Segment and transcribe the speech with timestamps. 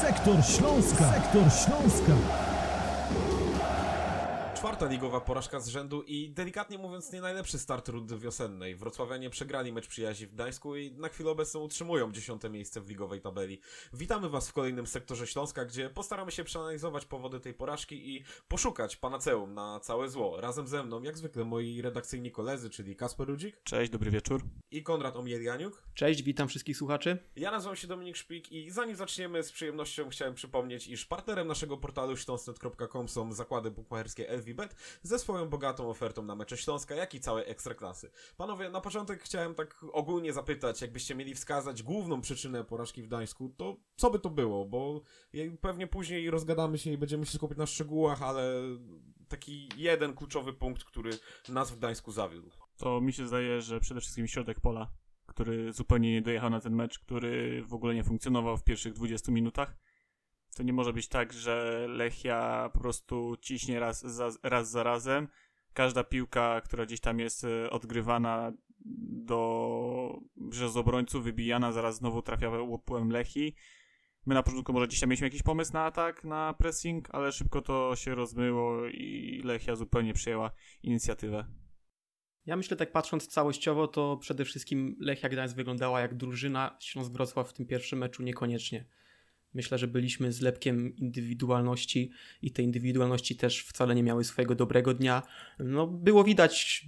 [0.00, 1.12] Sektor Śląska.
[1.12, 2.12] Sektor Śląska.
[4.80, 8.76] Czwarta ligowa porażka z rzędu i delikatnie mówiąc nie najlepszy start rundy wiosennej.
[8.76, 13.20] Wrocławianie przegrali mecz przyjaźni w Gdańsku i na chwilę obecną utrzymują dziesiąte miejsce w ligowej
[13.20, 13.60] tabeli.
[13.92, 18.96] Witamy Was w kolejnym sektorze Śląska, gdzie postaramy się przeanalizować powody tej porażki i poszukać
[18.96, 20.40] panaceum na całe zło.
[20.40, 24.42] Razem ze mną, jak zwykle, moi redakcyjni koledzy, czyli Kasper Rudzik Cześć, dobry wieczór.
[24.70, 25.82] i Konrad Omielianiuk.
[25.94, 27.18] Cześć, witam wszystkich słuchaczy.
[27.36, 31.76] Ja nazywam się Dominik Szpik i zanim zaczniemy z przyjemnością chciałem przypomnieć, iż partnerem naszego
[31.76, 34.30] portalu śląsnet.com są zakłady bukmacherskie
[35.02, 38.10] Ze swoją bogatą ofertą na mecze Śląska, jak i całej ekstraklasy.
[38.36, 43.54] Panowie, na początek chciałem tak ogólnie zapytać, jakbyście mieli wskazać główną przyczynę porażki w Gdańsku,
[43.56, 44.64] to co by to było?
[44.64, 45.02] Bo
[45.60, 48.62] pewnie później rozgadamy się i będziemy się skupić na szczegółach, ale
[49.28, 51.10] taki jeden kluczowy punkt, który
[51.48, 52.50] nas w Gdańsku zawiódł.
[52.76, 54.90] To mi się zdaje, że przede wszystkim środek pola,
[55.26, 59.32] który zupełnie nie dojechał na ten mecz, który w ogóle nie funkcjonował w pierwszych 20
[59.32, 59.76] minutach.
[60.56, 65.28] To nie może być tak, że Lechia po prostu ciśnie raz za, raz za razem.
[65.72, 68.52] Każda piłka, która gdzieś tam jest e, odgrywana
[69.26, 70.20] do
[70.50, 73.54] przez obrońców, wybijana, zaraz znowu trafia łopłem Lechi.
[74.26, 77.96] My na początku może tam mieliśmy jakiś pomysł na atak, na pressing, ale szybko to
[77.96, 80.50] się rozmyło i Lechia zupełnie przejęła
[80.82, 81.44] inicjatywę.
[82.46, 87.50] Ja myślę, tak patrząc całościowo, to przede wszystkim Lechia Gdańsk wyglądała jak drużyna, Śląsk Wrocław
[87.50, 88.84] w tym pierwszym meczu niekoniecznie.
[89.54, 92.10] Myślę, że byliśmy zlepkiem indywidualności
[92.42, 95.22] i te indywidualności też wcale nie miały swojego dobrego dnia.
[95.58, 96.86] No, było widać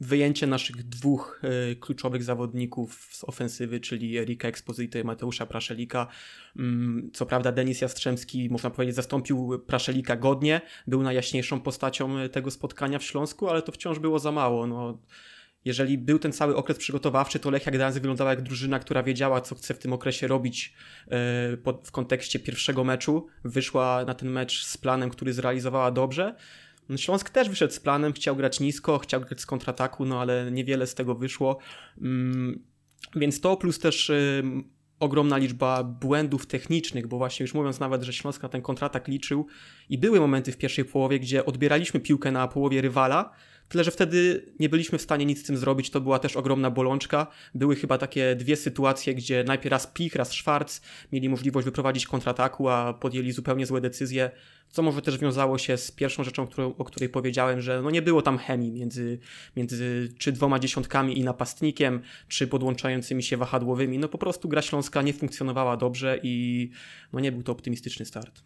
[0.00, 6.06] wyjęcie naszych dwóch e, kluczowych zawodników z ofensywy, czyli Erika Exposito i Mateusza Praszelika.
[6.56, 12.98] Mm, co prawda Denis Jastrzębski, można powiedzieć, zastąpił Praszelika godnie, był najjaśniejszą postacią tego spotkania
[12.98, 14.66] w Śląsku, ale to wciąż było za mało.
[14.66, 14.98] No,
[15.64, 19.54] jeżeli był ten cały okres przygotowawczy, to Lechia Gdańsk wyglądała jak drużyna, która wiedziała, co
[19.54, 20.74] chce w tym okresie robić
[21.06, 21.10] e,
[21.84, 23.26] w kontekście pierwszego meczu.
[23.44, 26.34] Wyszła na ten mecz z planem, który zrealizowała dobrze.
[26.88, 30.50] No, Śląsk też wyszedł z planem, chciał grać nisko, chciał grać z kontrataku, no ale
[30.52, 31.58] niewiele z tego wyszło.
[32.02, 32.64] Mm,
[33.16, 38.12] Więc to plus też ym, ogromna liczba błędów technicznych, bo właśnie już mówiąc nawet, że
[38.12, 39.46] Śląsk na ten kontratak liczył
[39.88, 43.32] i były momenty w pierwszej połowie, gdzie odbieraliśmy piłkę na połowie rywala,
[43.70, 46.70] tyle że wtedy nie byliśmy w stanie nic z tym zrobić, to była też ogromna
[46.70, 47.26] bolączka.
[47.54, 50.80] Były chyba takie dwie sytuacje, gdzie najpierw raz Pich, raz Schwarz
[51.12, 54.30] mieli możliwość wyprowadzić kontrataku, a podjęli zupełnie złe decyzje,
[54.70, 58.02] co może też wiązało się z pierwszą rzeczą, którą, o której powiedziałem, że no nie
[58.02, 59.18] było tam chemii między,
[59.56, 63.98] między czy dwoma dziesiątkami i napastnikiem, czy podłączającymi się wahadłowymi.
[63.98, 66.70] No po prostu gra Śląska nie funkcjonowała dobrze i
[67.12, 68.42] no nie był to optymistyczny start.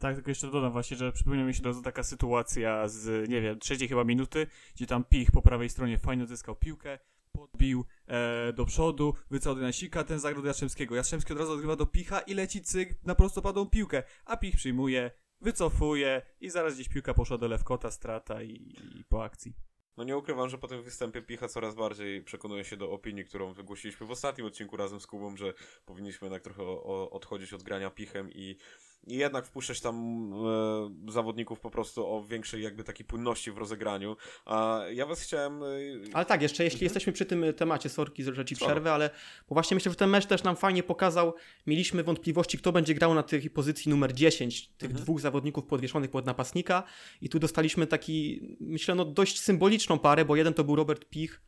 [0.00, 3.40] Tak, tylko jeszcze dodam właśnie, że przypomina mi się od razu taka sytuacja z, nie
[3.40, 6.98] wiem, trzeciej chyba minuty, gdzie tam Pich po prawej stronie fajnie odzyskał piłkę,
[7.32, 10.96] podbił e, do przodu, wycofał do Nasika, ten zagrał do Jastrzębskiego.
[10.96, 15.10] Jastrzębski od razu odgrywa do Picha i leci cyk na prostopadłą piłkę, a Pich przyjmuje,
[15.40, 19.54] wycofuje i zaraz gdzieś piłka poszła do Lewkota, strata i, i po akcji.
[19.96, 23.52] No nie ukrywam, że po tym występie Picha coraz bardziej przekonuje się do opinii, którą
[23.52, 27.90] wygłosiliśmy w ostatnim odcinku razem z Kubą, że powinniśmy jednak trochę o, odchodzić od grania
[27.90, 28.56] Pichem i,
[29.06, 29.96] i jednak wpuszczać tam
[31.06, 34.16] e, zawodników po prostu o większej jakby takiej płynności w rozegraniu.
[34.46, 35.62] A ja was chciałem...
[35.62, 35.66] E,
[36.12, 36.84] Ale tak, jeszcze jeśli Mhm.
[36.84, 39.10] jesteśmy przy tym temacie, sorki, że ci przerwę, ale
[39.48, 41.34] bo właśnie myślę, że ten mecz też nam fajnie pokazał,
[41.66, 45.04] mieliśmy wątpliwości, kto będzie grał na tej pozycji numer 10, tych Mhm.
[45.04, 46.82] dwóch zawodników podwieszonych pod napastnika
[47.20, 51.42] i tu dostaliśmy taki, myślę, no dość symboliczną parę, bo jeden to był Robert Pich,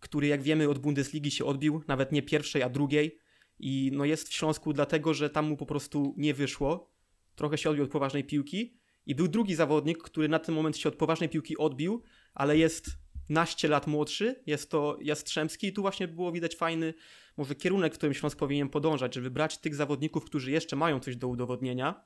[0.00, 3.18] który jak wiemy od Bundesligi się odbił, nawet nie pierwszej, a drugiej
[3.58, 6.93] i no jest w Śląsku dlatego, że tam mu po prostu nie wyszło,
[7.34, 10.88] trochę się odbił od poważnej piłki i był drugi zawodnik, który na ten moment się
[10.88, 12.02] od poważnej piłki odbił,
[12.34, 12.86] ale jest
[13.28, 16.94] naście lat młodszy, jest to Jastrzębski i tu właśnie było widać fajny
[17.36, 21.16] może kierunek, w którym Śląsk powinien podążać, żeby brać tych zawodników, którzy jeszcze mają coś
[21.16, 22.04] do udowodnienia,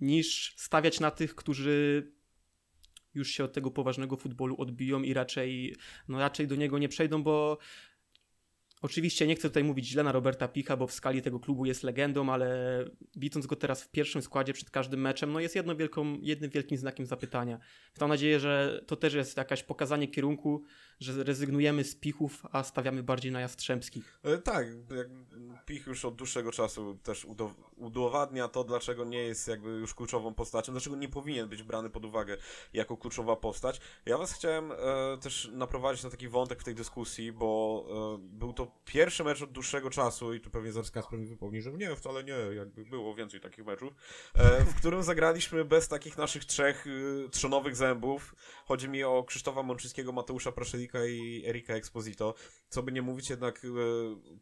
[0.00, 2.06] niż stawiać na tych, którzy
[3.14, 5.76] już się od tego poważnego futbolu odbiją i raczej,
[6.08, 7.58] no raczej do niego nie przejdą, bo
[8.86, 11.82] Oczywiście nie chcę tutaj mówić źle na Roberta Picha, bo w skali tego klubu jest
[11.82, 12.48] legendą, ale
[13.16, 16.78] widząc go teraz w pierwszym składzie przed każdym meczem, no jest jedno wielką, jednym wielkim
[16.78, 17.58] znakiem zapytania.
[18.00, 20.62] Mam nadzieję, że to też jest jakaś pokazanie kierunku,
[21.00, 24.20] że rezygnujemy z Pichów, a stawiamy bardziej na Jastrzębskich.
[24.24, 24.66] E, Tak,
[25.66, 30.34] Pich już od dłuższego czasu też udo- udowadnia to, dlaczego nie jest jakby już kluczową
[30.34, 32.36] postacią, dlaczego nie powinien być brany pod uwagę
[32.72, 33.80] jako kluczowa postać.
[34.06, 34.76] Ja was chciałem e,
[35.20, 37.84] też naprowadzić na taki wątek w tej dyskusji, bo
[38.14, 41.62] e, był to pierwszy mecz od dłuższego czasu, i tu pewnie zaraz Kasper mi wypomni,
[41.62, 43.92] że nie, wcale nie, jakby było więcej takich meczów,
[44.34, 48.34] e, w którym zagraliśmy bez takich naszych trzech y, trzonowych zębów.
[48.66, 52.34] Chodzi mi o Krzysztofa Mączyńskiego, Mateusza Praszelika i Erika Exposito.
[52.68, 53.68] Co by nie mówić, jednak e,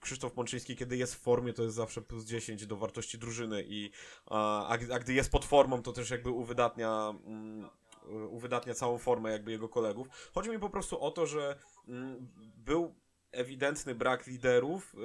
[0.01, 3.91] Krzysztof Mączyński, kiedy jest w formie, to jest zawsze plus 10 do wartości drużyny, i,
[4.27, 7.15] a, a, gdy jest pod formą, to też jakby uwydatnia.
[7.27, 7.69] Mm,
[8.31, 10.09] uwydatnia całą formę jakby jego kolegów.
[10.35, 11.59] Chodzi mi po prostu o to, że
[11.89, 12.95] mm, był
[13.35, 14.95] ewidentny brak liderów.
[14.95, 14.99] Y,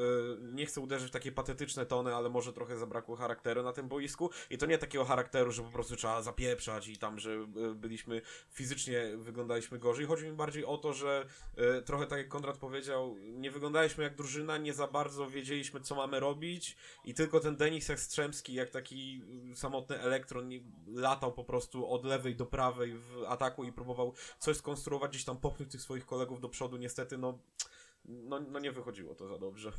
[0.53, 4.29] nie chcę uderzyć w takie patetyczne tony, ale może trochę zabrakło charakteru na tym boisku.
[4.49, 8.21] I to nie takiego charakteru, że po prostu trzeba zapieprzać i tam, że y, byliśmy
[8.51, 10.05] fizycznie, wyglądaliśmy gorzej.
[10.05, 11.25] Chodzi mi bardziej o to, że
[11.79, 15.95] y, trochę tak jak Konrad powiedział, nie wyglądaliśmy jak drużyna, nie za bardzo wiedzieliśmy, co
[15.95, 19.21] mamy robić i tylko ten Denis Jastrzębski, jak taki
[19.55, 20.49] samotny elektron,
[20.87, 25.37] latał po prostu od lewej do prawej w ataku i próbował coś skonstruować, gdzieś tam
[25.37, 26.77] popchnąć tych swoich kolegów do przodu.
[26.77, 27.39] Niestety, no
[28.09, 29.71] no, no nie wychodziło to za dobrze.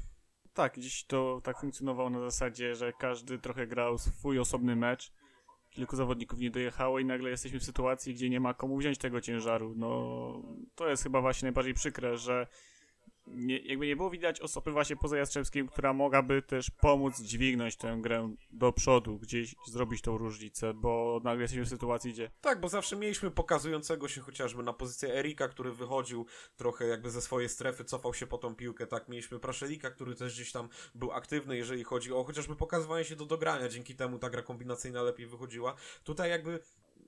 [0.55, 5.13] Tak, dziś to tak funkcjonowało na zasadzie, że każdy trochę grał swój osobny mecz.
[5.71, 9.21] Kilku zawodników nie dojechało i nagle jesteśmy w sytuacji, gdzie nie ma komu wziąć tego
[9.21, 9.75] ciężaru.
[9.77, 10.43] No,
[10.75, 12.47] to jest chyba właśnie najbardziej przykre, że
[13.27, 17.99] nie, jakby nie było widać osoby właśnie poza Jastrzębskim, która mogłaby też pomóc dźwignąć tę
[18.01, 22.31] grę do przodu, gdzieś zrobić tą różnicę, bo nagle jesteśmy w sytuacji, gdzie...
[22.41, 26.27] Tak, bo zawsze mieliśmy pokazującego się chociażby na pozycję Erika, który wychodził
[26.57, 30.35] trochę jakby ze swojej strefy, cofał się po tą piłkę, tak, mieliśmy Praszelika, który też
[30.35, 34.31] gdzieś tam był aktywny, jeżeli chodzi o chociażby pokazywanie się do dogrania, dzięki temu ta
[34.31, 35.75] gra kombinacyjna lepiej wychodziła.
[36.05, 36.61] Tutaj jakby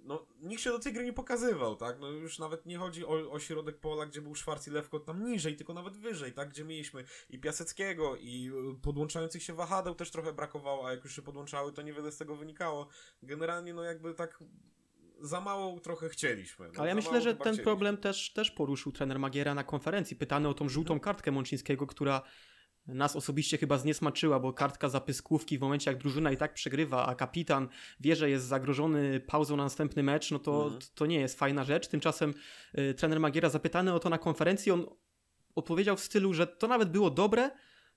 [0.04, 2.00] no, nikt się do tej gry nie pokazywał, tak?
[2.00, 5.24] No już nawet nie chodzi o, o środek pola, gdzie był Szwarc i Lewko tam
[5.24, 6.50] niżej, tylko nawet wyżej, tak?
[6.50, 11.16] Gdzie mieliśmy i Piaseckiego, i y, podłączających się wahadeł też trochę brakowało, a jak już
[11.16, 12.88] się podłączały, to niewiele z tego wynikało.
[13.22, 14.44] Generalnie, no jakby tak
[15.20, 16.66] za mało trochę chcieliśmy.
[16.66, 17.64] No, Ale ja myślę, że ten chcieliśmy.
[17.64, 22.22] problem też, też poruszył trener Magiera na konferencji, pytany o tą żółtą kartkę Mączyńskiego, która
[22.86, 27.14] nas osobiście chyba zniesmaczyła, bo kartka zapyskówki w momencie jak drużyna i tak przegrywa, a
[27.14, 27.68] kapitan
[28.00, 30.80] wie, że jest zagrożony pauzą na następny mecz, no to, mhm.
[30.94, 31.88] to nie jest fajna rzecz.
[31.88, 32.34] Tymczasem
[32.78, 34.86] y, trener Magiera zapytany o to na konferencji, on
[35.54, 37.50] odpowiedział w stylu, że to nawet było dobre,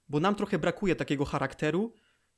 [0.09, 1.93] bo nam trochę brakuje takiego charakteru,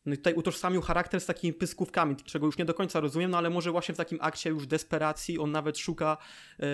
[0.07, 3.37] no i tutaj utożsamił charakter z takimi pyskówkami, czego już nie do końca rozumiem, no
[3.37, 6.17] ale może właśnie w takim akcie już desperacji on nawet szuka
[6.59, 6.65] e,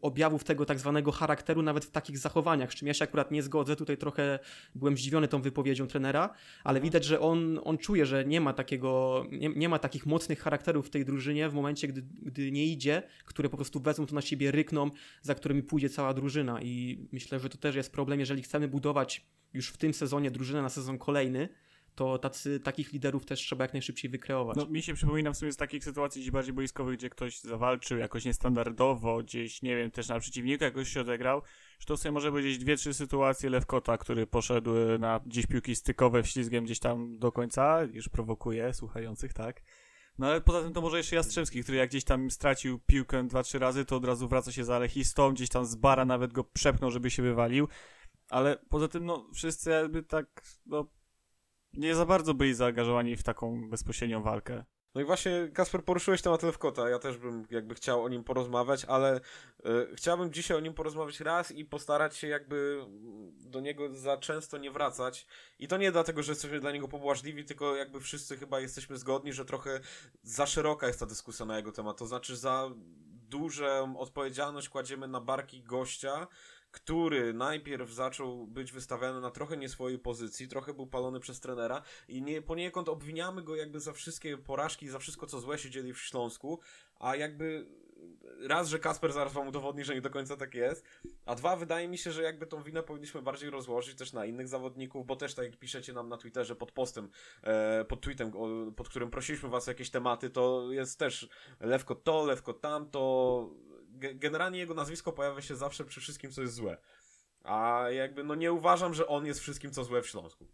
[0.00, 3.42] objawów tego tak zwanego charakteru nawet w takich zachowaniach, z czym ja się akurat nie
[3.42, 3.76] zgodzę.
[3.76, 4.38] Tutaj trochę
[4.74, 6.34] byłem zdziwiony tą wypowiedzią trenera,
[6.64, 6.82] ale mhm.
[6.82, 10.86] widać, że on, on czuje, że nie ma takiego, nie, nie ma takich mocnych charakterów
[10.86, 14.20] w tej drużynie w momencie, gdy, gdy nie idzie, które po prostu wezmą to na
[14.20, 14.90] siebie, rykną,
[15.22, 19.26] za którymi pójdzie cała drużyna i myślę, że to też jest problem, jeżeli chcemy budować
[19.52, 21.48] już w tym sezonie drużynę na sezon kolejny,
[21.94, 24.56] to tacy, takich liderów też trzeba jak najszybciej wykreować.
[24.56, 27.98] No, mi się przypomina w sumie z takich sytuacji gdzieś bardziej boiskowych, gdzie ktoś zawalczył
[27.98, 31.42] jakoś niestandardowo, gdzieś, nie wiem, też na przeciwnika jakoś się odegrał,
[31.78, 36.22] że to sobie może powiedzieć dwie, trzy sytuacje Lewkota, który poszedł na gdzieś piłki stykowe
[36.22, 39.62] wślizgiem gdzieś tam do końca, już prowokuje słuchających, tak?
[40.18, 43.42] No ale poza tym to może jeszcze Jastrzębski, który jak gdzieś tam stracił piłkę dwa,
[43.42, 46.44] trzy razy, to od razu wraca się za Lechistą, gdzieś tam z bara nawet go
[46.44, 47.68] przepnął, żeby się wywalił.
[48.28, 50.86] Ale poza tym, no, wszyscy jakby tak, no,
[51.72, 54.64] nie za bardzo byli zaangażowani w taką bezpośrednią walkę.
[54.94, 56.88] No i właśnie, Kasper, poruszyłeś temat Lewkota.
[56.88, 59.20] Ja też bym jakby chciał o nim porozmawiać, ale y,
[59.94, 62.86] chciałbym dzisiaj o nim porozmawiać raz i postarać się jakby
[63.36, 65.26] do niego za często nie wracać.
[65.58, 69.32] I to nie dlatego, że jesteśmy dla niego pobłażliwi, tylko jakby wszyscy chyba jesteśmy zgodni,
[69.32, 69.80] że trochę
[70.22, 71.98] za szeroka jest ta dyskusja na jego temat.
[71.98, 72.70] To znaczy za
[73.30, 76.26] dużą odpowiedzialność kładziemy na barki gościa,
[76.70, 81.82] który najpierw zaczął być wystawiany na trochę nie swojej pozycji, trochę był palony przez trenera
[82.08, 85.94] i nie, poniekąd obwiniamy go jakby za wszystkie porażki, za wszystko co złe się dzieje
[85.94, 86.60] w Śląsku,
[86.98, 87.66] a jakby
[88.40, 90.84] raz, że Kasper zaraz wam udowodni, że nie do końca tak jest,
[91.26, 94.48] a dwa, wydaje mi się, że jakby tą winę powinniśmy bardziej rozłożyć też na innych
[94.48, 97.08] zawodników, bo też tak jak piszecie nam na Twitterze pod postem,
[97.42, 98.32] e, pod tweetem,
[98.76, 101.28] pod którym prosiliśmy was o jakieś tematy, to jest też
[101.60, 103.50] Lewko to, Lewko tamto,
[104.14, 106.76] generalnie jego nazwisko pojawia się zawsze przy wszystkim, co jest złe.
[107.44, 110.46] A jakby, no nie uważam, że on jest wszystkim, co złe w Śląsku.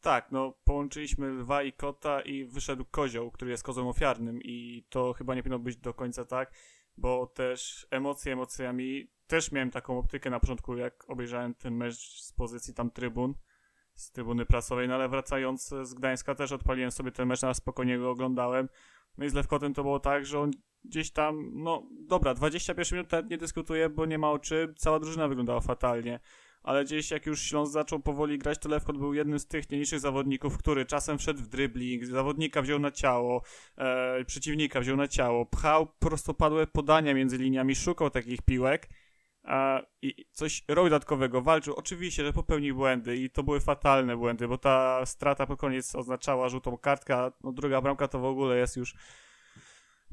[0.00, 5.12] Tak, no połączyliśmy lwa i kota i wyszedł kozioł, który jest kozłem ofiarnym i to
[5.12, 6.52] chyba nie powinno być do końca tak,
[6.96, 12.32] bo też emocje emocjami, też miałem taką optykę na początku, jak obejrzałem ten mecz z
[12.32, 13.34] pozycji tam trybun,
[13.94, 17.98] z trybuny prasowej, no ale wracając z Gdańska też odpaliłem sobie ten mecz, na spokojnie
[17.98, 18.68] go oglądałem,
[19.18, 20.50] no i z Lewkotem to było tak, że on
[20.84, 25.60] gdzieś tam, no dobra, 21 minut nie dyskutuję, bo nie ma oczy, cała drużyna wyglądała
[25.60, 26.20] fatalnie,
[26.62, 30.00] ale gdzieś jak już Śląsk zaczął powoli grać, to Lewkot był jednym z tych niniejszych
[30.00, 33.42] zawodników, który czasem wszedł w dribbling, zawodnika wziął na ciało,
[33.76, 38.88] e, przeciwnika wziął na ciało, pchał prostopadłe podania między liniami, szukał takich piłek,
[40.02, 41.74] i coś robił dodatkowego, walczył.
[41.74, 46.48] Oczywiście, że popełnił błędy i to były fatalne błędy, bo ta strata po koniec oznaczała
[46.48, 48.94] żółtą kartkę, a no, druga bramka to w ogóle jest już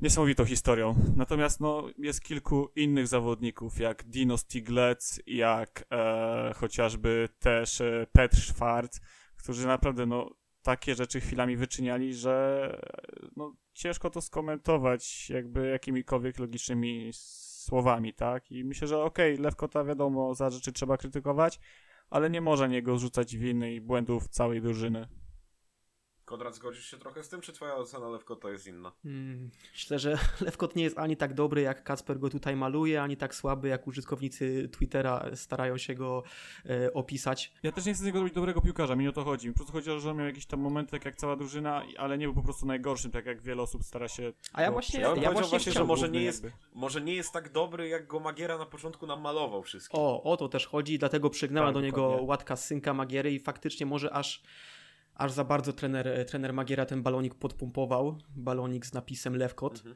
[0.02, 0.96] niesamowitą historią.
[1.16, 8.38] Natomiast no, jest kilku innych zawodników, jak Dino Stiglec, jak e, chociażby też e, Petr
[8.38, 8.90] Schwarz,
[9.38, 10.30] którzy naprawdę no,
[10.62, 12.70] takie rzeczy chwilami wyczyniali, że
[13.36, 18.52] no, ciężko to skomentować jakby jakimikolwiek logicznymi słowami, tak?
[18.52, 21.60] I myślę, że okej, okay, Lewkota wiadomo, za rzeczy trzeba krytykować,
[22.10, 25.08] ale nie można niego rzucać winy i błędów całej drużyny.
[26.28, 28.92] Konrad, zgodzisz się trochę z tym, czy twoja ocena Lewkota jest inna?
[29.04, 33.18] Hmm, myślę, że Lewkot nie jest ani tak dobry, jak Kacper go tutaj maluje, ani
[33.18, 36.24] tak słaby, jak użytkownicy Twittera starają się go
[36.66, 37.52] e, opisać.
[37.64, 39.50] Ja też nie chcę z niego robić dobrego piłkarza, mi nie o to chodzi.
[39.50, 42.18] Po prostu chodzi o to, że miał jakiś tam moment, tak jak cała drużyna, ale
[42.18, 44.34] nie był po prostu najgorszym, tak jak wiele osób stara się...
[44.54, 45.00] A ja właśnie...
[45.00, 48.20] Ja, ja właśnie, właśnie że może nie, jest, może nie jest tak dobry, jak go
[48.20, 50.00] Magiera na początku nam malował wszystkim.
[50.00, 52.28] O, o to też chodzi, dlatego przygnęła tak, do niego dokładnie.
[52.28, 54.44] łatka synka Magiery i faktycznie może aż
[55.18, 59.78] aż za bardzo trener, trener Magiera ten balonik podpumpował, balonik z napisem Lewkot.
[59.78, 59.96] Mhm.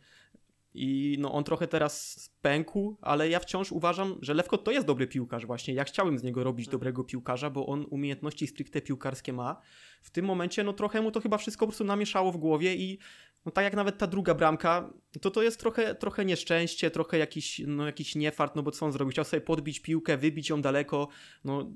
[0.74, 5.08] I no on trochę teraz pękł, ale ja wciąż uważam, że Lewkot to jest dobry
[5.08, 5.74] piłkarz właśnie.
[5.74, 6.72] Ja chciałem z niego robić mhm.
[6.72, 9.62] dobrego piłkarza, bo on umiejętności stricte piłkarskie ma.
[10.02, 12.98] W tym momencie no trochę mu to chyba wszystko po prostu namieszało w głowie i
[13.46, 17.62] no tak jak nawet ta druga bramka, to to jest trochę, trochę nieszczęście, trochę jakiś,
[17.68, 19.12] no, jakiś niefart, no bo co on zrobił?
[19.12, 21.08] Chciał sobie podbić piłkę, wybić ją daleko,
[21.44, 21.72] no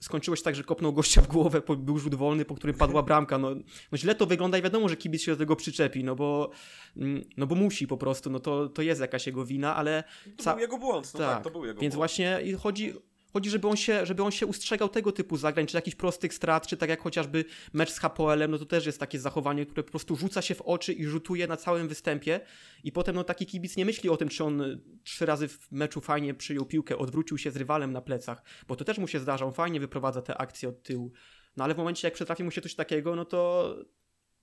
[0.00, 3.38] skończyło się tak, że kopnął gościa w głowę, był rzut wolny, po którym padła bramka.
[3.38, 3.50] No,
[3.92, 6.50] no źle to wygląda i wiadomo, że kibic się do tego przyczepi, no bo,
[6.96, 10.04] mm, no bo musi po prostu, no to, to jest jakaś jego wina, ale...
[10.36, 11.98] To był jego błąd, no tak, tak to był jego Więc błąd.
[12.00, 12.92] właśnie chodzi,
[13.32, 16.66] Chodzi, żeby on, się, żeby on się ustrzegał tego typu zagrań, czy jakichś prostych strat,
[16.66, 19.90] czy tak jak chociażby mecz z HPL-em, no to też jest takie zachowanie, które po
[19.90, 22.40] prostu rzuca się w oczy i rzutuje na całym występie
[22.84, 26.00] i potem no taki kibic nie myśli o tym, czy on trzy razy w meczu
[26.00, 29.46] fajnie przyjął piłkę, odwrócił się z rywalem na plecach, bo to też mu się zdarza,
[29.46, 31.12] on fajnie wyprowadza te akcje od tyłu.
[31.56, 33.74] No ale w momencie, jak przytrafi mu się coś takiego, no to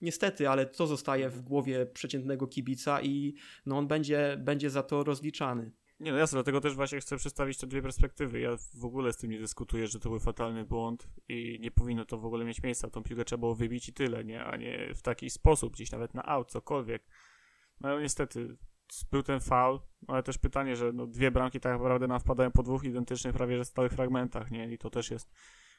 [0.00, 3.34] niestety, ale to zostaje w głowie przeciętnego kibica i
[3.66, 5.72] no on będzie, będzie za to rozliczany.
[6.00, 8.40] Nie no jasne, dlatego też właśnie chcę przedstawić te dwie perspektywy.
[8.40, 12.04] Ja w ogóle z tym nie dyskutuję, że to był fatalny błąd i nie powinno
[12.04, 12.90] to w ogóle mieć miejsca.
[12.90, 14.44] Tą piłkę trzeba było wybić i tyle, nie?
[14.44, 17.02] A nie w taki sposób, gdzieś nawet na aut, cokolwiek.
[17.80, 18.56] No niestety,
[19.10, 22.62] był ten faul, ale też pytanie, że no, dwie bramki tak naprawdę nam wpadają po
[22.62, 24.72] dwóch identycznych prawie że stałych fragmentach, nie?
[24.72, 25.30] I to też jest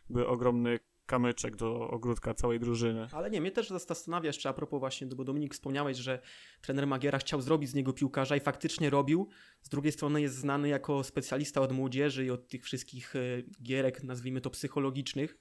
[0.09, 3.07] by ogromny kamyczek do ogródka całej drużyny.
[3.11, 6.19] Ale nie, mnie też zastanawia jeszcze a propos właśnie, bo Dominik wspomniałeś, że
[6.61, 9.29] trener Magiera chciał zrobić z niego piłkarza i faktycznie robił.
[9.61, 13.19] Z drugiej strony jest znany jako specjalista od młodzieży i od tych wszystkich e,
[13.63, 15.37] gierek, nazwijmy to psychologicznych.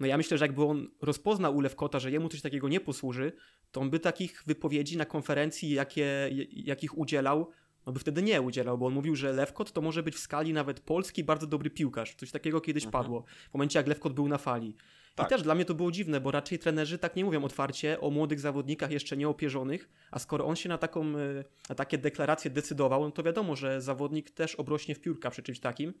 [0.00, 3.32] No ja myślę, że jakby on rozpoznał u Lewkota, że jemu coś takiego nie posłuży,
[3.70, 7.50] to on by takich wypowiedzi na konferencji, jakie, jakich udzielał,
[7.86, 10.52] no by wtedy nie udzielał, bo on mówił, że Lewkot to może być w skali
[10.52, 12.14] nawet polski bardzo dobry piłkarz.
[12.14, 13.04] Coś takiego kiedyś mhm.
[13.04, 14.76] padło, w momencie jak Lewkot był na fali.
[15.14, 15.26] Tak.
[15.26, 18.10] I też dla mnie to było dziwne, bo raczej trenerzy tak nie mówią otwarcie o
[18.10, 23.04] młodych zawodnikach jeszcze nieopierzonych, a skoro on się na, taką, e, na takie deklaracje decydował,
[23.04, 25.94] no to wiadomo, że zawodnik też obrośnie w piórka przy czymś takim.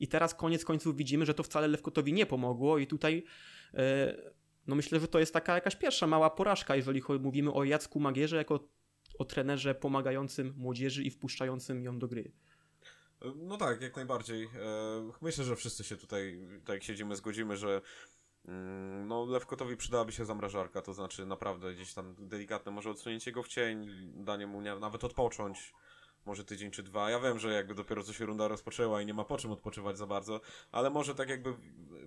[0.00, 3.24] I teraz koniec końców widzimy, że to wcale Lewkotowi nie pomogło i tutaj
[3.74, 4.14] e,
[4.66, 8.36] no myślę, że to jest taka jakaś pierwsza mała porażka, jeżeli mówimy o Jacku Magierze
[8.36, 8.68] jako
[9.18, 12.32] o trenerze pomagającym młodzieży i wpuszczającym ją do gry.
[13.36, 14.44] No tak, jak najbardziej.
[14.44, 14.48] E,
[15.22, 17.80] myślę, że wszyscy się tutaj, tak jak siedzimy, zgodzimy, że
[19.04, 23.48] no, Lewkotowi przydałaby się zamrażarka, to znaczy naprawdę gdzieś tam delikatne może odsunięcie go w
[23.48, 25.74] cień, danie mu nawet odpocząć,
[26.26, 27.10] może tydzień czy dwa.
[27.10, 29.98] Ja wiem, że jakby dopiero co się runda rozpoczęła i nie ma po czym odpoczywać
[29.98, 30.40] za bardzo,
[30.72, 31.54] ale może tak jakby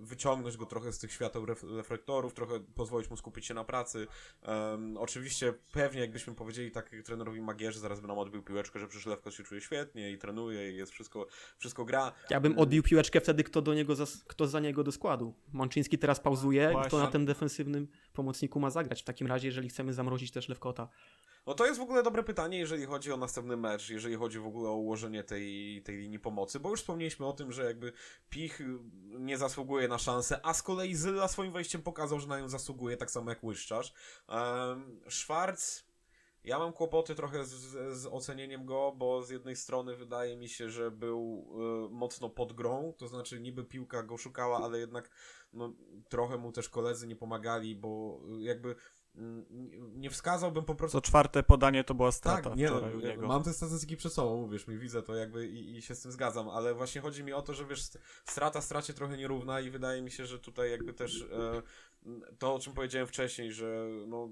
[0.00, 1.46] wyciągnąć go trochę z tych świateł
[1.76, 4.06] reflektorów, trochę pozwolić mu skupić się na pracy.
[4.42, 9.06] Um, oczywiście pewnie jakbyśmy powiedzieli tak trenerowi Magierze, zaraz by nam odbił piłeczkę, że przecież
[9.06, 11.26] Lewko się czuje świetnie i trenuje i jest wszystko,
[11.58, 12.12] wszystko gra.
[12.30, 15.34] Ja bym odbił piłeczkę wtedy, kto do niego, za, kto za niego do składu.
[15.52, 16.88] Mączyński teraz pauzuje, Właśnie.
[16.88, 20.88] kto na tym defensywnym pomocniku ma zagrać w takim razie, jeżeli chcemy zamrozić też Lewkota.
[21.48, 24.46] No to jest w ogóle dobre pytanie, jeżeli chodzi o następny mecz, jeżeli chodzi w
[24.46, 27.92] ogóle o ułożenie tej, tej linii pomocy, bo już wspomnieliśmy o tym, że jakby
[28.30, 28.60] Pich
[29.18, 32.96] nie zasługuje na szansę, a z kolei Zyla swoim wejściem pokazał, że na nią zasługuje,
[32.96, 33.92] tak samo jak Łyszczarz.
[34.28, 35.84] Um, Schwarz,
[36.44, 37.52] ja mam kłopoty trochę z,
[37.98, 41.46] z, ocenieniem go, bo z jednej strony wydaje mi się, że był
[41.86, 45.10] y, mocno pod grą, to znaczy niby piłka go szukała, ale jednak
[45.52, 45.72] no,
[46.08, 48.78] trochę mu też koledzy nie pomagali, bo jakby Mm,
[49.94, 51.00] nie wskazałbym po prostu...
[51.00, 54.66] Co czwarte podanie to była strata tak, nie, no, Mam te statystyki przed sobą, mówisz
[54.66, 57.42] mi, widzę to jakby i, i, się z tym zgadzam, ale właśnie chodzi mi o
[57.42, 57.82] to, że wiesz,
[58.24, 61.62] strata stracie trochę nierówna i wydaje mi się, że tutaj jakby też e,
[62.38, 64.28] to, o czym powiedziałem wcześniej, że no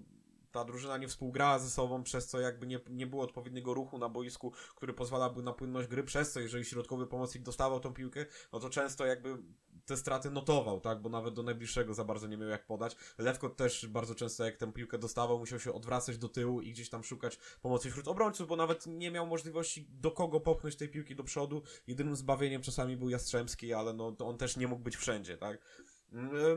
[0.53, 4.09] ta drużyna nie współgrała ze sobą, przez co jakby nie, nie było odpowiedniego ruchu na
[4.09, 8.61] boisku, który pozwalałby na płynność gry, przez co jeżeli środkowy pomocnik dostawał tą piłkę, no
[8.61, 9.39] to często jakby
[9.87, 12.97] te straty notował, tak, bo nawet do najbliższego za bardzo nie miał jak podać.
[13.19, 16.91] Lewko też bardzo często jak tę piłkę dostawał, musiał się odwracać do tyłu i gdzieś
[16.91, 21.17] tam szukać pomocy wśród obrońców, bo nawet nie miał możliwości do kogo popchnąć tej piłki
[21.17, 21.63] do przodu.
[21.87, 25.59] Jedynym zbawieniem czasami był Jastrzębski, ale no on też nie mógł być wszędzie, tak.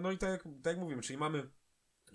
[0.01, 1.49] No i tak jak, tak jak mówimy, czyli mamy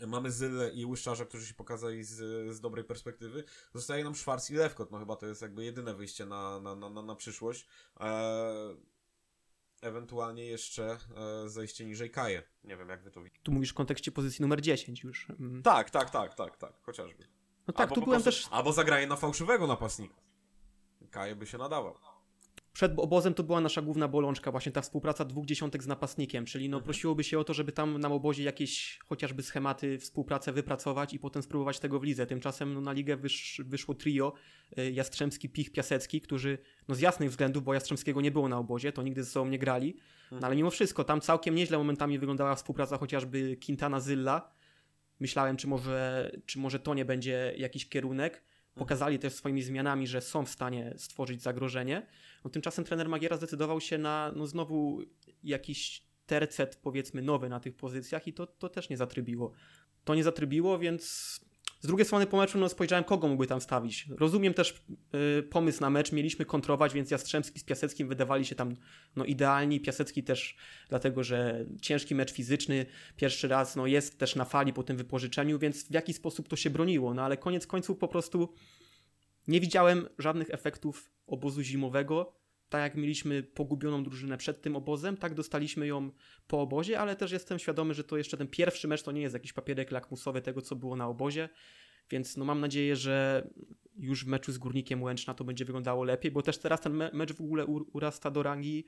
[0.06, 2.16] Mamy Zyle i Łyszczarza, którzy się pokazali z,
[2.54, 3.44] z dobrej perspektywy.
[3.74, 4.90] Zostaje nam Szwarc i Lewkot.
[4.90, 7.66] No chyba to jest jakby jedyne wyjście na, na, na, na przyszłość.
[8.00, 8.76] Eee,
[9.84, 10.98] ewentualnie jeszcze
[11.44, 12.42] e, zejście niżej Kaje.
[12.64, 13.42] Nie wiem, jak wy to widzicie.
[13.42, 15.26] Tu mówisz w kontekście pozycji numer 10 już.
[15.30, 15.62] Mm.
[15.62, 17.24] Tak, tak, tak, tak, tak, chociażby.
[17.66, 18.52] No tak, albo tu byłem prostu- też...
[18.52, 20.14] Albo zagraje na fałszywego napastnika.
[21.10, 21.94] Kaje by się nadawał.
[22.74, 26.68] Przed obozem to była nasza główna bolączka, właśnie ta współpraca dwóch dziesiątek z napastnikiem, czyli
[26.68, 26.84] no Mhm.
[26.84, 31.42] prosiłoby się o to, żeby tam na obozie jakieś chociażby schematy, współpracę wypracować i potem
[31.42, 32.26] spróbować tego w lidze.
[32.26, 34.32] Tymczasem no, na ligę wysz, wyszło trio
[34.78, 38.92] y, Jastrzębski, Pich, Piasecki, którzy no z jasnych względów, bo Jastrzębskiego nie było na obozie,
[38.92, 39.96] to nigdy ze sobą nie grali,
[40.30, 44.52] no, ale mimo wszystko tam całkiem nieźle momentami wyglądała współpraca chociażby Quintana Zylla.
[45.20, 48.42] Myślałem, czy może, czy może to nie będzie jakiś kierunek.
[48.74, 52.06] Pokazali też swoimi zmianami, że są w stanie stworzyć zagrożenie.
[52.44, 55.02] No, tymczasem trener Magiera zdecydował się na no, znowu
[55.42, 59.52] jakiś tercet, powiedzmy, nowy na tych pozycjach i to, to też nie zatrybiło.
[60.04, 61.40] To nie zatrybiło, więc
[61.84, 64.06] z drugiej strony po meczu no, spojrzałem, kogo mógłby tam stawić.
[64.18, 64.84] Rozumiem też
[65.38, 68.76] y, pomysł na mecz, mieliśmy kontrować, więc Jastrzębski z Piaseckim wydawali się tam
[69.16, 69.80] no, idealni.
[69.80, 70.56] Piasecki też
[70.88, 72.86] dlatego, że ciężki mecz fizyczny,
[73.16, 76.56] pierwszy raz no, jest też na fali po tym wypożyczeniu, więc w jaki sposób to
[76.56, 77.14] się broniło.
[77.14, 78.54] No ale koniec końców po prostu
[79.48, 82.43] nie widziałem żadnych efektów obozu zimowego.
[82.68, 86.10] Tak jak mieliśmy pogubioną drużynę przed tym obozem, tak dostaliśmy ją
[86.46, 89.34] po obozie, ale też jestem świadomy, że to jeszcze ten pierwszy mecz to nie jest
[89.34, 91.48] jakiś papierek lakmusowy tego, co było na obozie.
[92.10, 93.48] Więc no mam nadzieję, że
[93.96, 97.10] już w meczu z Górnikiem Łęczna to będzie wyglądało lepiej, bo też teraz ten me-
[97.12, 98.84] mecz w ogóle urasta do rangi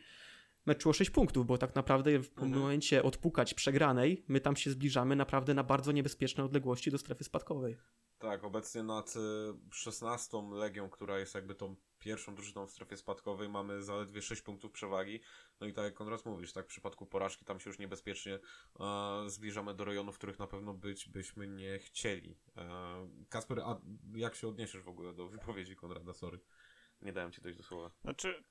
[0.67, 2.51] meczu o 6 punktów, bo tak naprawdę w Mhm.
[2.61, 7.77] momencie odpukać przegranej, my tam się zbliżamy naprawdę na bardzo niebezpieczne odległości do strefy spadkowej.
[8.19, 9.21] Tak, obecnie nad y,
[9.73, 11.77] 16 Legią, która jest jakby tą
[12.07, 15.21] pierwszą drużyną w strefie spadkowej, mamy zaledwie 6 punktów przewagi.
[15.61, 18.39] No i tak jak Konrad mówisz, tak w przypadku porażki tam się już niebezpiecznie
[18.81, 22.37] e, zbliżamy do rejonów, których na pewno być byśmy nie chcieli.
[22.57, 23.81] E, Kasper, a
[24.15, 26.15] jak się odniesiesz w ogóle do wypowiedzi Konrada?
[26.15, 26.41] Sorry.
[27.03, 27.91] Nie dałem ci dojść do słowa.
[28.03, 28.45] Znaczy,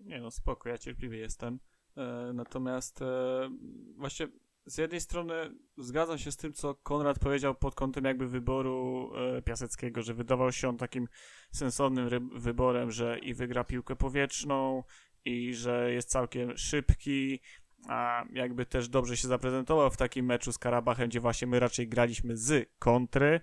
[0.00, 1.58] nie no, spoko, ja cierpliwy jestem.
[1.96, 3.50] E, natomiast e,
[3.96, 4.28] właśnie
[4.66, 5.34] z jednej strony
[5.78, 10.52] zgadzam się z tym, co Konrad powiedział pod kątem jakby wyboru e, Piaseckiego, że wydawał
[10.52, 11.08] się on takim
[11.52, 14.82] sensownym wyborem, że i wygra piłkę powietrzną,
[15.24, 17.40] i że jest całkiem szybki,
[17.88, 21.88] a jakby też dobrze się zaprezentował w takim meczu z Karabachem, gdzie właśnie my raczej
[21.88, 23.40] graliśmy z kontry,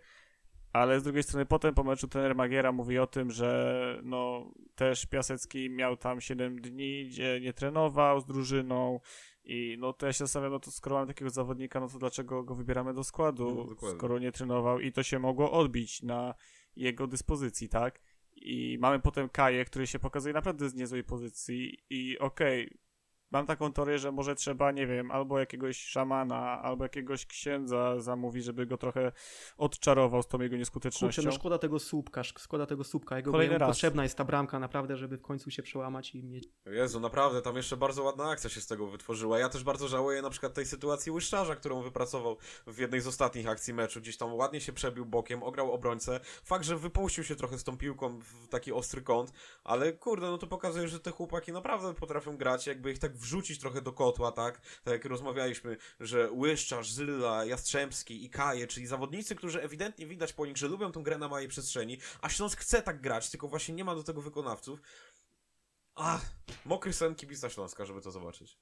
[0.74, 5.06] ale z drugiej strony potem po meczu trener Magiera mówi o tym, że no też
[5.06, 9.00] Piasecki miał tam 7 dni, gdzie nie trenował z drużyną
[9.44, 12.44] i no to ja się zastanawiam, no to skoro mamy takiego zawodnika, no to dlaczego
[12.44, 16.34] go wybieramy do składu, No, skoro nie trenował i to się mogło odbić na
[16.76, 18.02] jego dyspozycji, tak?
[18.36, 22.78] I mamy potem Kaję, który się pokazuje naprawdę z niezłej pozycji i okej,
[23.32, 28.46] mam taką teorię, że może trzeba, nie wiem, albo jakiegoś szamana, albo jakiegoś księdza zamówić,
[28.46, 29.12] żeby go trochę
[29.58, 31.22] odczarował z tą jego nieskutecznością.
[31.22, 33.18] Kurczę, no szkoda tego słupka, szk- szkoda tego słupka.
[33.18, 33.70] Jego Kolejny raz.
[33.70, 36.48] potrzebna jest ta bramka naprawdę, żeby w końcu się przełamać i mieć...
[36.66, 39.40] Jezu, naprawdę, tam jeszcze bardzo ładna akcja się z tego wytworzyła.
[39.40, 43.48] Ja też bardzo żałuję na przykład tej sytuacji Łyszczarza, którą wypracował w jednej z ostatnich
[43.48, 44.02] akcji meczu.
[44.02, 46.20] Gdzieś tam ładnie się przebił bokiem, ograł obrońcę.
[46.44, 49.32] Fakt, że wypuścił się trochę z tą piłką w taki ostry kąt,
[49.64, 53.60] ale kurde, no to pokazuje, że te chłopaki naprawdę potrafią grać, jakby ich tak wrzucić
[53.60, 54.62] trochę do kotła, tak?
[54.62, 60.46] Tak jak rozmawialiśmy, że Łyszczarz, Zyla, Jastrzębski i Kaje, czyli zawodnicy, którzy ewidentnie widać po
[60.46, 63.76] nich, że lubią tą grę na małej przestrzeni, a Śląsk chce tak grać, tylko właśnie
[63.76, 64.82] nie ma do tego wykonawców.
[65.96, 66.26] Ach,
[66.66, 68.58] mokry sen kibica Śląska, żeby to zobaczyć.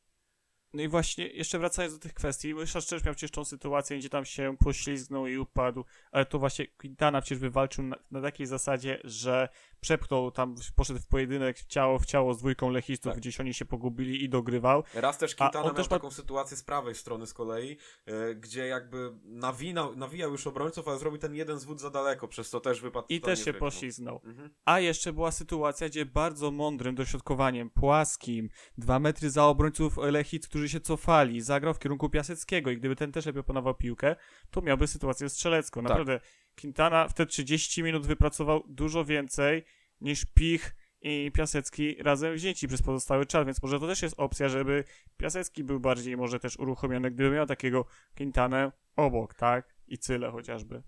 [0.74, 4.10] No i właśnie, jeszcze wracając do tych kwestii, Łyszarz też miał przecież tą sytuację, gdzie
[4.10, 9.02] tam się poślizgnął i upadł, ale to właśnie Quintana przecież wywalczył na, na takiej zasadzie,
[9.04, 9.50] że
[9.82, 13.20] przepchnął tam, poszedł w pojedynek ciało w ciało z dwójką lechistów, Tak.
[13.20, 14.84] gdzieś oni się pogubili i dogrywał.
[14.94, 18.68] Raz też Quintana miał też ma- taką sytuację z prawej strony z kolei, e, gdzie
[18.68, 22.82] jakby nawinał, nawijał już obrońców, ale zrobił ten jeden zwód za daleko, przez to też
[22.82, 23.60] wypadł I też się rytmu.
[23.60, 24.22] poślizgnął.
[24.26, 24.50] Mhm.
[24.66, 30.59] A jeszcze była sytuacja, gdzie bardzo mądrym dośrodkowaniem, płaskim, dwa metry za obrońców Lechit, którzy
[30.68, 34.16] się cofali, zagrał w kierunku Piaseckiego i gdyby ten też lepiej opanował piłkę,
[34.52, 35.82] to miałby sytuację strzelecką.
[35.82, 35.90] Tak.
[35.90, 36.20] Naprawdę,
[36.62, 39.64] Quintana w te 30 minut wypracował dużo więcej
[40.02, 44.50] niż Pich i Piasecki razem wzięci przez pozostały czas, więc może to też jest opcja,
[44.50, 44.84] żeby
[45.18, 47.86] Piasecki był bardziej może też uruchomiony, gdyby miał takiego
[48.18, 49.76] Quintanę obok, tak?
[49.88, 50.84] I Cyle chociażby.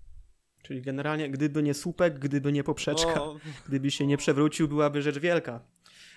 [0.63, 5.19] Czyli generalnie, gdyby nie słupek, gdyby nie poprzeczka, No, gdyby się nie przewrócił, byłaby rzecz
[5.19, 5.59] wielka.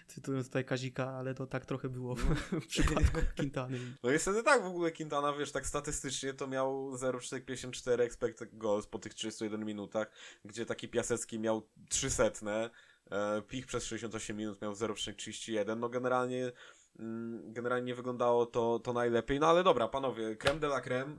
[0.07, 2.21] Cytując tutaj Kazika, ale to tak trochę było w,
[2.53, 3.79] w przypadku Quintany.
[4.03, 8.87] no i wtedy tak w ogóle Quintana, wiesz, tak statystycznie to miał 0,54 expected goals
[8.87, 10.11] po tych 31 minutach,
[10.45, 12.25] gdzie taki Piasecki miał 300,
[13.11, 16.53] e, Pich przez 68 minut miał 0,31, no generalnie
[16.99, 21.17] mm, generalnie nie wyglądało to, to najlepiej, no ale dobra, panowie, creme de la creme,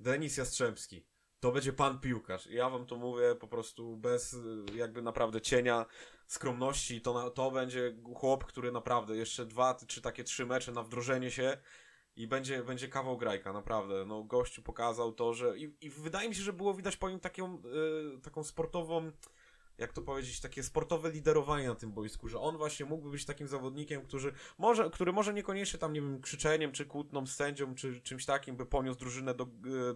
[0.00, 1.04] Denis Jastrzębski.
[1.40, 2.46] To będzie pan piłkarz.
[2.46, 5.86] Ja wam to mówię po prostu bez y, jakby naprawdę cienia
[6.28, 7.00] skromności.
[7.00, 11.30] To, na, to będzie chłop, który naprawdę jeszcze dwa czy takie trzy mecze na wdrożenie
[11.30, 11.58] się
[12.16, 14.04] i będzie, będzie kawał grajka, naprawdę.
[14.06, 15.58] No, gościu pokazał to, że.
[15.58, 17.62] I, i wydaje mi się, że było widać po nim taką,
[18.16, 19.12] y, taką sportową.
[19.78, 23.48] Jak to powiedzieć, takie sportowe liderowanie na tym boisku, że on właśnie mógłby być takim
[23.48, 28.00] zawodnikiem, który może, który może niekoniecznie tam, nie wiem, krzyczeniem, czy kłótną z sędzią, czy
[28.00, 29.46] czymś takim by poniósł drużynę do,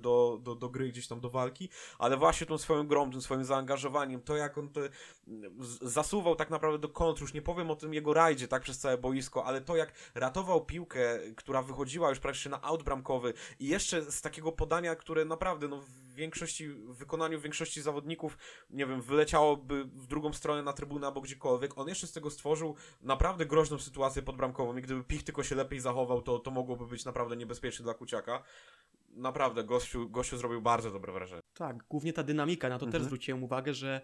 [0.01, 1.69] do, do, do gry, gdzieś tam do walki,
[1.99, 4.71] ale właśnie tą swoją grą, tym swoim zaangażowaniem, to jak on
[5.83, 8.99] zasuwał tak naprawdę do kontr, już nie powiem o tym jego rajdzie, tak, przez całe
[8.99, 14.13] boisko, ale to jak ratował piłkę, która wychodziła już praktycznie na aut bramkowy i jeszcze
[14.13, 18.39] z takiego podania, które naprawdę, no, w większości, w wykonaniu większości zawodników,
[18.71, 22.77] nie wiem, wyleciałoby w drugą stronę na trybunę albo gdziekolwiek, on jeszcze z tego stworzył
[23.03, 27.05] naprawdę groźną sytuację podbramkową i gdyby Pich tylko się lepiej zachował, to, to mogłoby być
[27.05, 28.43] naprawdę niebezpieczne dla Kuciaka.
[29.15, 31.43] Naprawdę, gościu, gościu zrobił bardzo dobre wrażenie.
[31.55, 32.93] Tak, głównie ta dynamika, na to Mhm.
[32.93, 34.01] też zwróciłem uwagę, że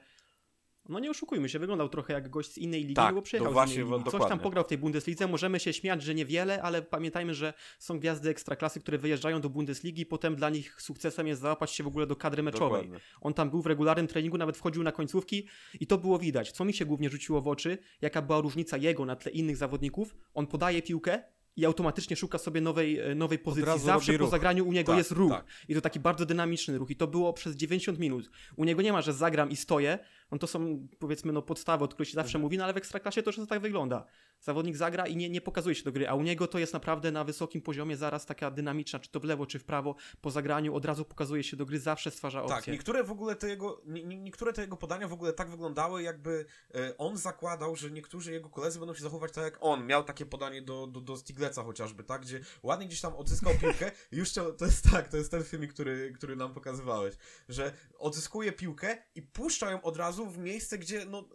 [0.89, 3.51] no nie oszukujmy się, wyglądał trochę jak gość z innej ligi, Tak, bo przyjechał to
[3.51, 4.05] z właśnie, innej ligi.
[4.05, 4.29] Coś dokładnie.
[4.29, 8.31] tam pograł w tej Bundeslidze, możemy się śmiać, że niewiele, ale pamiętajmy, że są gwiazdy
[8.31, 12.17] ekstraklasy, które wyjeżdżają do Bundesligi, potem dla nich sukcesem jest załapać się w ogóle do
[12.17, 12.83] kadry meczowej.
[12.83, 13.01] Dokładnie.
[13.21, 15.47] On tam był w regularnym treningu, nawet wchodził na końcówki
[15.81, 16.53] i to było widać.
[16.53, 20.17] Co mi się głównie rzuciło w oczy, jaka była różnica jego na tle innych zawodników.
[20.35, 21.23] On podaje piłkę
[21.57, 23.81] i automatycznie szuka sobie nowej, e, nowej pozycji.
[23.81, 25.31] Zawsze po zagraniu u niego Tak, jest ruch.
[25.33, 25.47] tak.
[25.69, 26.91] I to taki bardzo dynamiczny ruch.
[26.91, 28.31] I to było przez 90 minut.
[28.57, 29.99] U niego nie ma, że zagram i stoję.
[30.33, 32.43] No to są powiedzmy no, podstawy, od których się zawsze Mhm.
[32.43, 34.05] mówi, no ale w ekstraklasie to często tak wygląda.
[34.41, 37.13] Zawodnik zagra i nie, nie pokazuje się do gry, a u niego to jest naprawdę
[37.13, 40.75] na wysokim poziomie zaraz taka dynamiczna, czy to w lewo, czy w prawo, po zagraniu
[40.75, 42.57] od razu pokazuje się do gry, zawsze stwarza opcję.
[42.57, 45.51] Tak, niektóre w ogóle te jego, nie, nie- niektóre te jego podania w ogóle tak
[45.51, 49.87] wyglądały, jakby e, on zakładał, że niektórzy jego koledzy będą się zachowywać tak jak on.
[49.87, 53.91] Miał takie podanie do, do, do Stigleca chociażby, tak, gdzie ładnie gdzieś tam odzyskał piłkę
[54.13, 57.15] i już to, to jest tak, to jest ten filmik, który, który nam pokazywałeś,
[57.49, 61.29] że odzyskuje piłkę i puszcza ją od razu w miejsce, gdzie no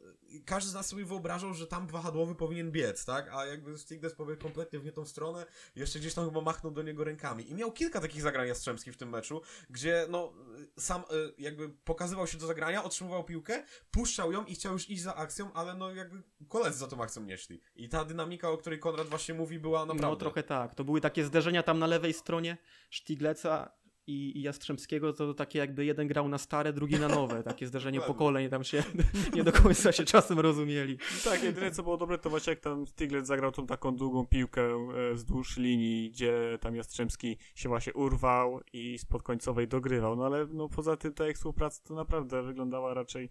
[0.45, 3.29] każdy z nas sobie wyobrażał, że tam wahadłowy powinien biec, tak?
[3.33, 6.83] A jakby Stigles pobiegł kompletnie w nie tą stronę, jeszcze gdzieś tam chyba machnął do
[6.83, 7.51] niego rękami.
[7.51, 10.33] I miał kilka takich zagrań Jastrzębskich w tym meczu, gdzie no
[10.79, 15.01] sam y, jakby pokazywał się do zagrania, otrzymywał piłkę, puszczał ją i chciał już iść
[15.01, 17.61] za akcją, ale no jakby koledzy za tą akcją nie szli.
[17.75, 20.07] I ta dynamika, o której Konrad właśnie mówi, była naprawdę...
[20.07, 20.75] No trochę tak.
[20.75, 22.57] To były takie zderzenia tam na lewej stronie
[22.89, 27.43] Sztigleca i, i Jastrzębskiego, to takie jakby jeden grał na stare, drugi na nowe.
[27.43, 28.01] Takie Dokładnie.
[28.01, 28.83] pokoleń, tam się
[29.35, 30.97] nie do końca się czasem rozumieli.
[31.23, 34.61] Tak, jedyne co było dobre to właśnie jak tam Stiglitz zagrał tą taką długą piłkę
[34.61, 40.47] e, wzdłuż linii, gdzie tam Jastrzębski się właśnie urwał i spod końcowej dogrywał, no ale
[40.53, 43.29] no poza tym ta ich współpraca to naprawdę wyglądała raczej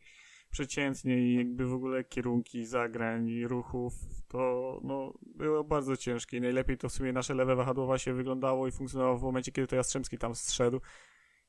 [0.52, 3.94] przeciętnie i jakby w ogóle kierunki zagrań i ruchów
[4.28, 6.36] to no było bardzo ciężkie.
[6.36, 9.68] I najlepiej to w sumie nasze lewe wahadłowa się wyglądało i funkcjonowało w momencie, kiedy
[9.68, 10.80] to Jastrzębski tam zszedł.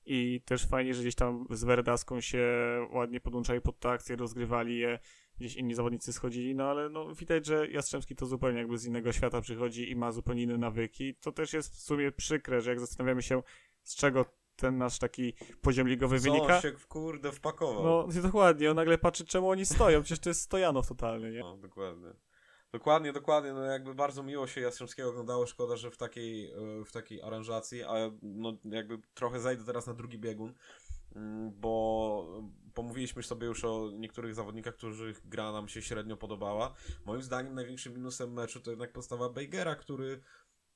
[0.05, 2.47] I też fajnie, że gdzieś tam z Werdaską się
[2.91, 4.99] ładnie podłączali pod tę akcję, rozgrywali je,
[5.39, 9.11] gdzieś inni zawodnicy schodzili, no ale no widać, że Jastrzębski to zupełnie jakby z innego
[9.11, 11.15] świata przychodzi i ma zupełnie inne nawyki.
[11.15, 13.43] To też jest w sumie przykre, że jak zastanawiamy się,
[13.83, 16.61] z czego ten nasz taki poziom ligowy Co wynika.
[16.61, 17.83] się kurde wpakował.
[17.83, 21.39] No dokładnie, on nagle patrzy, czemu oni stoją, przecież to jest Stojanow totalny, nie?
[21.39, 22.13] No, dokładnie.
[22.73, 26.91] Dokładnie, dokładnie, no jakby bardzo miło się Jastrzębskiego oglądało, szkoda, że w takiej, e, w
[26.91, 30.53] takiej aranżacji, a no jakby trochę zejdę teraz na drugi biegun,
[31.15, 36.73] mm, bo pomówiliśmy sobie już o niektórych zawodnikach, których gra nam się średnio podobała.
[37.05, 40.21] Moim zdaniem największym minusem meczu to jednak postawa Bejgera, który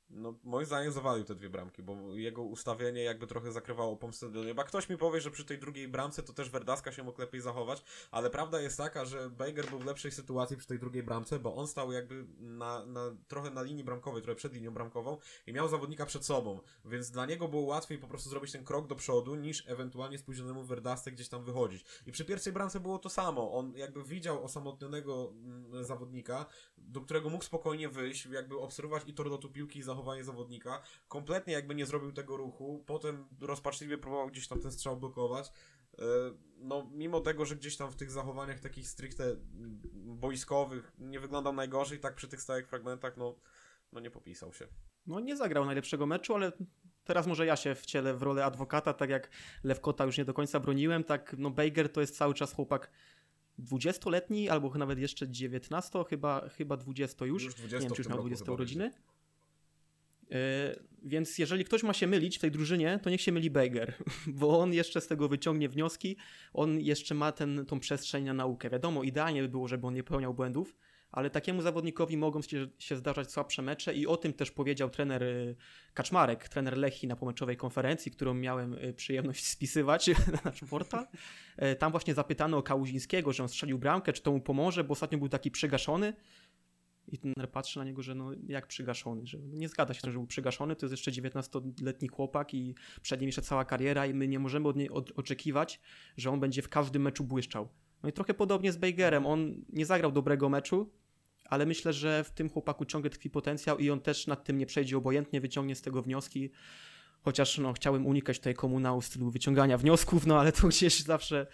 [0.10, 4.44] no, moim zdaniem zawalił te dwie bramki, bo jego ustawienie jakby trochę zakrywało pomstę do
[4.44, 4.64] nieba.
[4.64, 7.84] Ktoś mi powie, że przy tej drugiej bramce to też Verdaska się mógł lepiej zachować,
[8.12, 11.56] ale prawda jest taka, że Bejger był w lepszej sytuacji przy tej drugiej bramce, bo
[11.56, 15.18] on stał jakby na, na, trochę na linii bramkowej, trochę przed linią bramkową
[15.48, 18.88] i miał zawodnika przed sobą, więc dla niego było łatwiej po prostu zrobić ten krok
[18.88, 21.86] do przodu, niż ewentualnie spóźnionemu Verdasce gdzieś tam wychodzić.
[22.06, 23.54] I przy pierwszej bramce było to samo.
[23.54, 26.46] On jakby widział osamotnionego mm, zawodnika,
[26.78, 30.82] do którego mógł spokojnie wyjść, jakby obserwować i tor lotu piłki i zachowanie zawodnika.
[31.08, 32.84] Kompletnie jakby nie zrobił tego ruchu.
[32.86, 35.52] Potem rozpaczliwie próbował gdzieś tam ten strzał blokować.
[36.00, 36.04] E,
[36.60, 39.36] No, mimo tego, że gdzieś tam w tych zachowaniach takich stricte
[39.94, 43.36] boiskowych nie wyglądał najgorzej, tak przy tych stałych fragmentach, no,
[43.92, 44.68] no nie popisał się.
[45.08, 46.52] No nie zagrał najlepszego meczu, ale
[47.04, 49.30] teraz może ja się wcielę w rolę adwokata, tak jak
[49.64, 52.92] Lewkota już nie do końca broniłem, tak no Baker to jest cały czas chłopak
[53.60, 57.44] 20-letni, albo nawet jeszcze 19, chyba, chyba 20 już.
[57.44, 58.92] Już 20 nie wiem, czy już miał roku 20 chyba urodziny.
[61.04, 63.94] Więc jeżeli ktoś ma się mylić w tej drużynie, to niech się myli Baker,
[64.40, 66.18] bo on jeszcze z tego wyciągnie wnioski,
[66.54, 68.70] on jeszcze ma ten, tą przestrzeń na naukę.
[68.70, 70.76] Wiadomo, idealnie by było, żeby on nie popełniał błędów,
[71.12, 75.24] ale takiemu zawodnikowi mogą się, się zdarzać słabsze mecze i o tym też powiedział trener
[75.24, 75.56] y,
[75.94, 81.08] Kaczmarek, trener Lechi na pomeczowej konferencji, którą miałem y, przyjemność spisywać na nasz portal.
[81.80, 85.18] Tam właśnie zapytano o Kałuzińskiego, że on strzelił bramkę, czy to mu pomoże, bo ostatnio
[85.18, 86.14] był taki przygaszony.
[87.08, 90.28] I trener patrzy na niego, że no jak przygaszony, że nie zgadza się, że był
[90.28, 94.40] przygaszony, to jest jeszcze 19-letni chłopak i przed nim jeszcze cała kariera i my nie
[94.40, 95.82] możemy od niej oczekiwać,
[96.18, 97.70] że on będzie w każdym meczu błyszczał.
[98.04, 100.90] No i trochę podobnie z Bejgerem, on nie zagrał dobrego meczu,
[101.46, 104.66] ale myślę, że w tym chłopaku ciągle tkwi potencjał i on też nad tym nie
[104.66, 106.52] przejdzie obojętnie, wyciągnie z tego wnioski.
[107.28, 111.48] Chociaż no, chciałem unikać tutaj komunału w stylu wyciągania wniosków, no ale to gdzieś zawsze,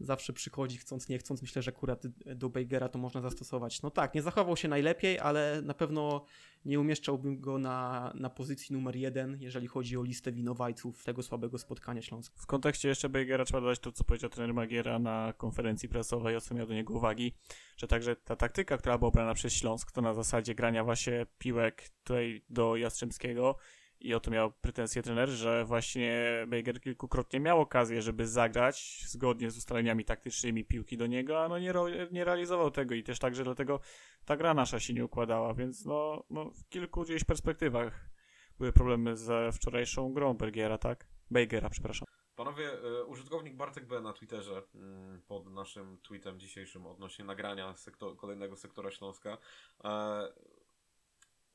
[0.00, 1.42] zawsze przychodzi, chcąc nie chcąc.
[1.42, 2.02] Myślę, że akurat
[2.36, 3.82] do Bejgera to można zastosować.
[3.82, 6.24] No tak, nie zachował się najlepiej, ale na pewno
[6.64, 11.58] nie umieszczałbym go na, na pozycji numer jeden, jeżeli chodzi o listę winowajców tego słabego
[11.58, 12.36] spotkania Śląska.
[12.38, 16.40] W kontekście jeszcze Bejgera trzeba dodać to, co powiedział trener Magiera na konferencji prasowej, o
[16.40, 17.32] co miał do niego uwagi,
[17.76, 21.88] że także ta taktyka, która była obrana przez Śląsk, to na zasadzie grania właśnie piłek
[22.02, 23.56] tutaj do Jastrzębskiego
[24.00, 29.50] i o to miał pretensje trener, że właśnie Bejger kilkukrotnie miał okazję, żeby zagrać zgodnie
[29.50, 31.72] z ustaleniami taktycznymi piłki do niego, a no nie,
[32.12, 33.80] nie realizował tego i też także dlatego
[34.24, 38.10] ta gra nasza się nie układała, więc no, no w kilku gdzieś perspektywach
[38.58, 41.06] były problemy ze wczorajszą grą Bergiera, tak?
[41.30, 42.06] Bejgera, przepraszam.
[42.36, 48.16] Panowie, e, użytkownik Bartek B na Twitterze mm, pod naszym tweetem dzisiejszym odnośnie nagrania sektor,
[48.16, 49.38] kolejnego sektora Śląska
[49.84, 49.88] e,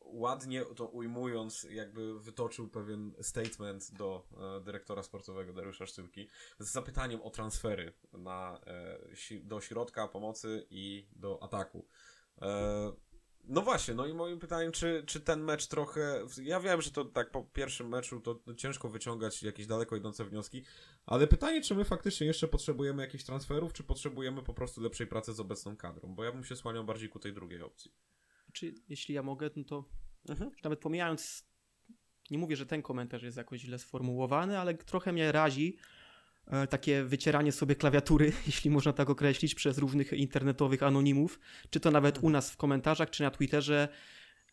[0.05, 6.27] ładnie to ujmując, jakby wytoczył pewien statement do e, dyrektora sportowego Dariusza Sztyłki
[6.59, 11.87] z zapytaniem o transfery na, e, do środka pomocy i do ataku.
[12.41, 12.91] E,
[13.47, 16.25] no właśnie, no i moim pytaniem, czy, czy ten mecz trochę.
[16.43, 20.63] Ja wiem, że to tak po pierwszym meczu to ciężko wyciągać jakieś daleko idące wnioski,
[21.05, 25.33] ale pytanie, czy my faktycznie jeszcze potrzebujemy jakichś transferów, czy potrzebujemy po prostu lepszej pracy
[25.33, 26.15] z obecną kadrą?
[26.15, 27.91] Bo ja bym się słaniał bardziej ku tej drugiej opcji.
[28.55, 29.89] Czy jeśli ja mogę, no to
[30.29, 30.51] Mhm.
[30.63, 31.45] nawet pomijając,
[32.31, 35.77] nie mówię, że ten komentarz jest jakoś źle sformułowany, ale trochę mnie razi
[36.47, 41.39] e, takie wycieranie sobie klawiatury, jeśli można tak określić, przez różnych internetowych anonimów,
[41.69, 43.87] czy to nawet u nas w komentarzach, czy na Twitterze,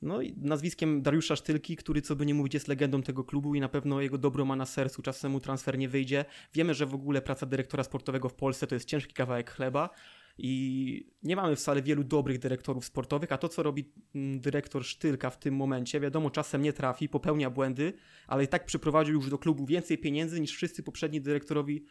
[0.02, 3.60] no i nazwiskiem Dariusza Sztylki, który co by nie mówić jest legendą tego klubu i
[3.60, 6.24] na pewno jego dobro ma na sercu, czasem mu transfer nie wyjdzie.
[6.54, 9.90] Wiemy, że w ogóle praca dyrektora sportowego w Polsce to jest ciężki kawałek chleba
[10.38, 15.30] i nie mamy wcale wielu dobrych dyrektorów sportowych, a to co robi mm, dyrektor Sztylka
[15.30, 17.92] w tym momencie, wiadomo, czasem nie trafi, popełnia błędy,
[18.26, 21.84] ale i tak przyprowadził już do klubu więcej pieniędzy niż wszyscy poprzedni dyrektorowi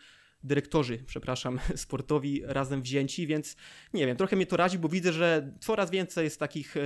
[0.44, 3.56] dyrektorzy, przepraszam, sportowi razem wzięci, więc
[3.94, 6.82] nie wiem, trochę mnie to razi, bo widzę, że coraz więcej jest takich, e,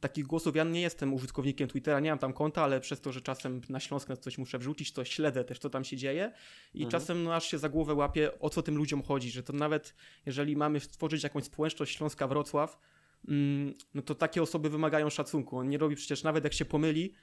[0.00, 0.56] takich głosów.
[0.56, 3.80] Ja nie jestem użytkownikiem Twittera, nie mam tam konta, ale przez to, że czasem na
[3.80, 6.32] Śląsk coś muszę wrzucić, to śledzę też, co tam się dzieje
[6.74, 6.90] i Mhm.
[6.90, 9.94] czasem no, aż się za głowę łapię, o co tym ludziom chodzi, że to nawet
[10.26, 12.78] jeżeli mamy stworzyć jakąś społeczność Śląska-Wrocław,
[13.28, 15.58] mm, no to takie osoby wymagają szacunku.
[15.58, 17.14] On nie robi przecież nawet jak się pomyli,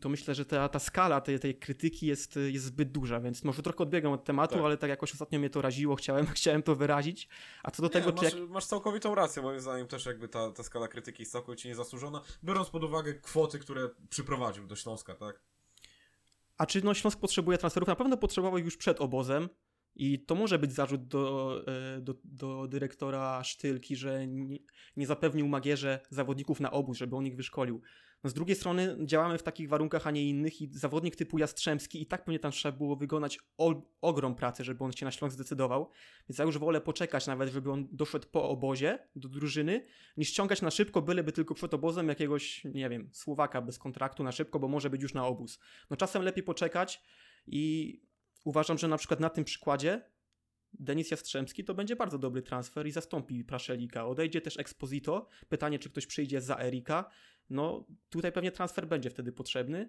[0.00, 3.62] to myślę, że ta, ta skala tej, tej krytyki jest, jest zbyt duża, więc może
[3.62, 4.64] trochę odbiegam od tematu, Tak.
[4.64, 7.28] ale tak jakoś ostatnio mnie to raziło, chciałem, chciałem to wyrazić.
[7.62, 8.50] A co do tego, nie, czy masz, jak...
[8.50, 12.70] masz całkowitą rację, moim zdaniem też jakby ta, ta skala krytyki jest całkowicie niezasłużona, biorąc
[12.70, 15.42] pod uwagę kwoty, które przyprowadził do Śląska, tak?
[16.58, 17.88] A czy no, Śląsk potrzebuje transferów?
[17.88, 19.48] Na pewno potrzebował już przed obozem.
[19.94, 24.58] I to może być zarzut do, e, do, do dyrektora Sztylki, że nie,
[24.96, 27.82] nie zapewnił Magierze zawodników na obóz, żeby on ich wyszkolił.
[28.24, 32.02] No z drugiej strony działamy w takich warunkach, a nie innych i zawodnik typu Jastrzębski
[32.02, 33.38] i tak pewnie tam trzeba było wykonać
[34.00, 35.90] ogrom pracy, żeby on się na Śląsk zdecydował.
[36.28, 40.62] Więc ja już wolę poczekać nawet, żeby on doszedł po obozie do drużyny, niż ściągać
[40.62, 44.68] na szybko, byleby tylko przed obozem jakiegoś, nie wiem, Słowaka bez kontraktu na szybko, bo
[44.68, 45.58] może być już na obóz.
[45.90, 47.02] No czasem lepiej poczekać
[47.46, 48.00] i
[48.44, 50.02] uważam, że na przykład na tym przykładzie
[50.72, 54.06] Denis Jastrzębski to będzie bardzo dobry transfer i zastąpi Praszelika.
[54.06, 55.28] Odejdzie też Exposito.
[55.48, 57.10] Pytanie, czy ktoś przyjdzie za Erika.
[57.50, 59.88] No tutaj pewnie transfer będzie wtedy potrzebny.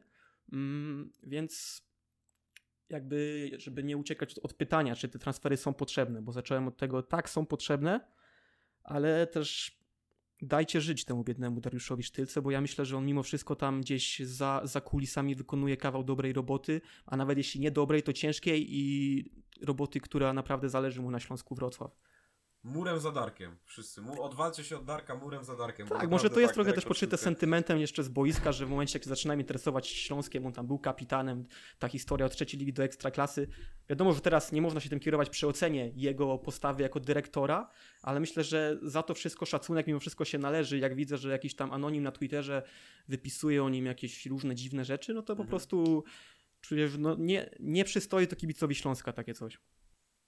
[0.53, 1.83] Mm, więc
[2.89, 7.03] jakby, żeby nie uciekać od pytania, czy te transfery są potrzebne, bo zacząłem od tego,
[7.03, 7.99] tak, są potrzebne,
[8.83, 9.79] ale też
[10.41, 14.19] dajcie żyć temu biednemu Dariuszowi Sztylce, bo ja myślę, że on mimo wszystko tam gdzieś
[14.19, 19.25] za, za kulisami wykonuje kawał dobrej roboty, a nawet jeśli nie dobrej, to ciężkiej i
[19.61, 21.91] roboty, która naprawdę zależy mu na Śląsku Wrocław.
[22.63, 24.01] Murem za Darkiem, wszyscy.
[24.21, 25.87] Odwalcie się od Darka murem za Darkiem.
[25.87, 28.69] Tak, może to jest tak, trochę tak też podszyte sentymentem jeszcze z boiska, że w
[28.69, 31.45] momencie jak zaczynałem interesować się Śląskiem, on tam był kapitanem,
[31.79, 33.47] ta historia od trzeciej ligi do ekstraklasy.
[33.89, 37.69] Wiadomo, że teraz nie można się tym kierować przy ocenie jego postawy jako dyrektora,
[38.01, 40.77] ale myślę, że za to wszystko szacunek mimo wszystko się należy.
[40.79, 42.63] Jak widzę, że jakiś tam anonim na Twitterze
[43.07, 45.49] wypisuje o nim jakieś różne dziwne rzeczy, no to po Mhm.
[45.49, 46.03] prostu
[46.61, 49.57] czuję, że no nie, nie przystoi to kibicowi Śląska takie coś.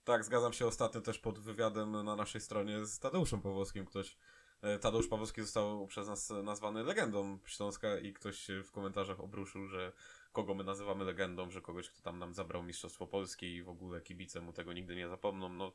[0.06, 3.86] Tak, zgadzam się ostatnio też pod wywiadem na naszej stronie z Tadeuszem Pawłowskim.
[3.86, 4.16] Ktoś,
[4.62, 9.92] e, Tadeusz Pawłowski został przez nas nazwany legendą Śląska i ktoś w komentarzach obruszył, że
[10.32, 14.00] kogo my nazywamy legendą, że kogoś, kto tam nam zabrał Mistrzostwo Polski i w ogóle
[14.00, 15.48] kibice mu tego nigdy nie zapomną.
[15.48, 15.72] No,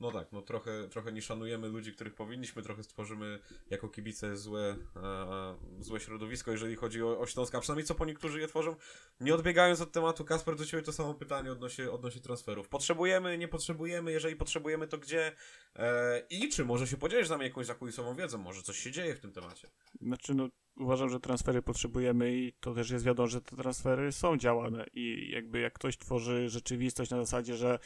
[0.00, 3.38] no tak, no trochę, trochę nie szanujemy ludzi, których powinniśmy, trochę stworzymy
[3.70, 8.40] jako kibice złe, e, złe środowisko, jeżeli chodzi o, o a przynajmniej co po niektórzy
[8.40, 8.76] je tworzą.
[9.20, 12.68] Nie odbiegając od tematu, Kasper, do Ciebie to samo pytanie odnośnie, odnośnie transferów.
[12.68, 15.32] Potrzebujemy, nie potrzebujemy, jeżeli potrzebujemy, to gdzie?
[15.76, 19.14] E, I czy może się podzielisz z nami jakąś zakulisową wiedzą, może coś się dzieje
[19.14, 19.68] w tym temacie?
[20.00, 24.36] Znaczy, no, uważam, że transfery potrzebujemy i to też jest wiadomo, że te transfery są
[24.36, 27.78] działane i jakby jak ktoś tworzy rzeczywistość na zasadzie, że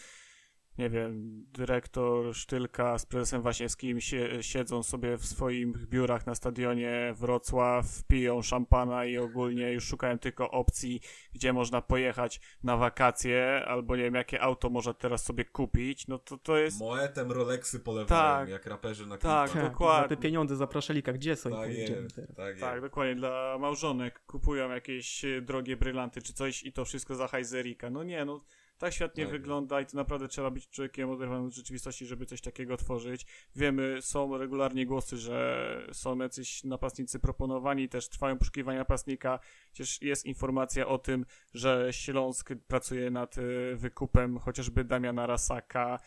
[0.79, 7.15] nie wiem, dyrektor Sztylka z prezesem Wasiewskim sie, siedzą sobie w swoich biurach na stadionie
[7.17, 11.01] Wrocław, piją szampana i ogólnie już szukają tylko opcji,
[11.33, 16.19] gdzie można pojechać na wakacje, albo nie wiem, jakie auto można teraz sobie kupić, no
[16.19, 16.81] to to jest...
[16.81, 18.07] Moetem Rolexy polewają,
[18.41, 18.49] Tak.
[18.49, 19.71] jak raperzy na Tak, klipach.
[19.71, 20.03] dokładnie.
[20.03, 22.37] Za te pieniądze zapraszalika, gdzie są i Tak pojedziemy jest, teraz.
[22.37, 23.15] tak Tak, dokładnie.
[23.15, 27.91] Dla małżonek kupują jakieś e, drogie brylanty czy coś i to wszystko za hajzerika.
[27.91, 28.41] No nie, no
[28.79, 29.33] tak świat nie Tak.
[29.33, 33.27] wygląda i to naprawdę trzeba być człowiekiem oderwanym od rzeczywistości, żeby coś takiego tworzyć.
[33.57, 39.39] Wiemy, są regularnie głosy, że są jacyś napastnicy proponowani, też trwają poszukiwania napastnika.
[39.73, 43.43] Przecież jest informacja o tym, że Śląsk pracuje nad e,
[43.77, 45.99] wykupem chociażby Damiana Rasaka,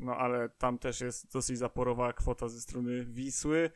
[0.00, 3.70] no ale tam też jest dosyć zaporowa kwota ze strony Wisły.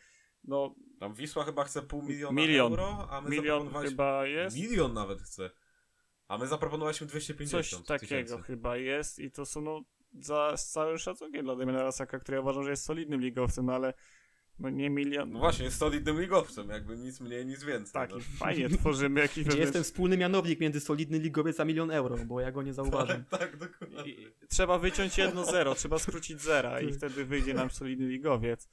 [0.44, 2.72] No, Tam Wisła chyba chce pół miliona Milion.
[2.72, 4.56] euro, a my milion chyba jest.
[4.56, 5.50] Milion nawet chce.
[6.28, 8.42] A my zaproponowaliśmy 250 Coś takiego tysięcy.
[8.42, 9.82] chyba jest i to są no
[10.20, 13.74] za z całym szacunkiem dla Damiana Rasaka, który ja uważam, że jest solidnym ligowcem, no
[13.74, 13.94] ale
[14.58, 15.32] no nie milion.
[15.32, 17.92] No właśnie, jest solidnym ligowcem, jakby nic mniej, nic więcej.
[17.92, 18.16] tak, no.
[18.38, 22.40] fajnie tworzymy jakiś Gdzie jest ten wspólny mianownik między solidny ligowiec a milion euro, bo
[22.40, 23.24] ja go nie zauważam.
[23.24, 24.12] Tak, tak, dokładnie.
[24.12, 28.68] I, trzeba wyciąć jedno zero, trzeba skrócić zera i wtedy wyjdzie nam solidny ligowiec.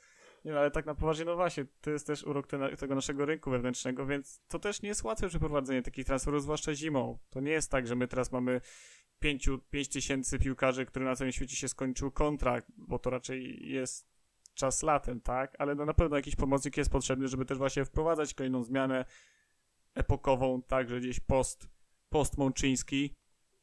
[0.46, 3.26] Nie no, ale tak na poważnie, no właśnie, to jest też urok te, tego naszego
[3.26, 7.20] rynku wewnętrznego, więc to też nie jest łatwe przeprowadzenie takich transferów, zwłaszcza zimą.
[7.30, 8.62] To nie jest tak, że my teraz mamy
[9.20, 14.14] pięciu, pięć tysięcy piłkarzy, który na całym świecie się skończył kontrakt, bo to raczej jest
[14.54, 15.56] czas latem, tak?
[15.60, 19.06] Ale no na pewno jakiś pomocnik jest potrzebny, żeby też właśnie wprowadzać kolejną zmianę
[19.96, 21.68] epokową, tak, że gdzieś post,
[22.10, 23.14] post Mączyński,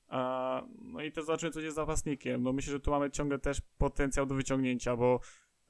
[0.09, 2.43] a, no i to zobaczymy, co jest z napastnikiem.
[2.43, 5.21] No myślę, że tu mamy ciągle też potencjał do wyciągnięcia, bo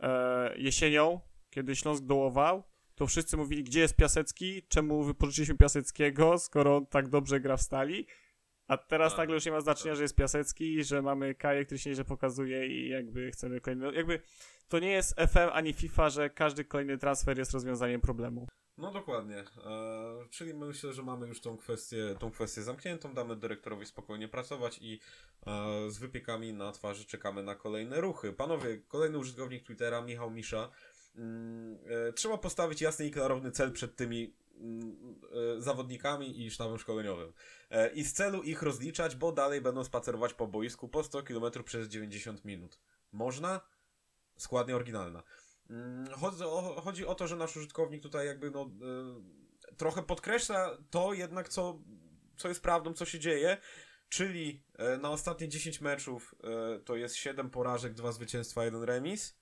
[0.01, 2.63] e, jesienią, kiedy Śląsk dołował,
[2.95, 7.63] to wszyscy mówili, gdzie jest Piasecki, czemu wypożyczyliśmy Piaseckiego, skoro on tak dobrze gra w
[7.63, 8.07] stali.
[8.69, 9.97] A teraz Tak, nagle już nie ma znaczenia, tak.
[9.97, 13.93] że jest Piasecki, że mamy Kaję, który się nieźle pokazuje i jakby chcemy kolejny...
[13.93, 14.21] Jakby
[14.69, 18.47] to nie jest FM ani FIFA, że każdy kolejny transfer jest rozwiązaniem problemu.
[18.81, 19.38] No dokładnie.
[19.38, 19.45] E,
[20.31, 25.01] czyli myślę, że mamy już tą kwestię, tą kwestię zamkniętą, damy dyrektorowi spokojnie pracować i
[25.47, 28.33] e, z wypiekami na twarzy czekamy na kolejne ruchy.
[28.33, 30.71] Panowie, kolejny użytkownik Twittera, Michał Misza.
[31.16, 35.21] Mm, e, trzeba postawić jasny i klarowny cel przed tymi mm,
[35.59, 37.33] e, zawodnikami i sztabem szkoleniowym.
[37.71, 41.64] E, I z celu ich rozliczać, bo dalej będą spacerować po boisku po 100 km
[41.64, 42.79] przez 90 minut.
[43.12, 43.61] Można?
[44.37, 45.23] Składnie oryginalna.
[45.70, 48.70] Mm, Chodzi o, chodzi o to, że nasz użytkownik tutaj jakby no
[49.70, 51.78] y, trochę podkreśla to jednak, co,
[52.37, 53.59] co jest prawdą, co się dzieje,
[54.09, 59.38] czyli e, na ostatnie 10 meczów e, to jest 7 porażek, 2 zwycięstwa, 1 remis.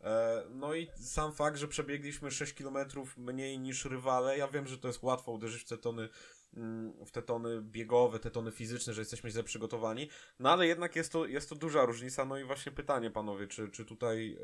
[0.00, 2.76] E, No i sam fakt, że przebiegliśmy 6 km
[3.16, 6.08] mniej niż rywale, ja wiem, że to jest łatwo uderzyć w te tony,
[6.54, 10.96] mm, w te tony biegowe, te tony fizyczne, że jesteśmy źle przygotowani, no ale jednak
[10.96, 14.38] jest to, jest to duża różnica, no i właśnie pytanie panowie, czy, czy tutaj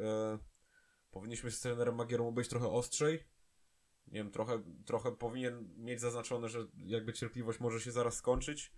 [1.10, 3.24] powinniśmy z trenerem Magierą być trochę ostrzej?
[4.06, 8.72] Nie wiem, trochę, trochę powinien mieć zaznaczone, że jakby cierpliwość może się zaraz skończyć.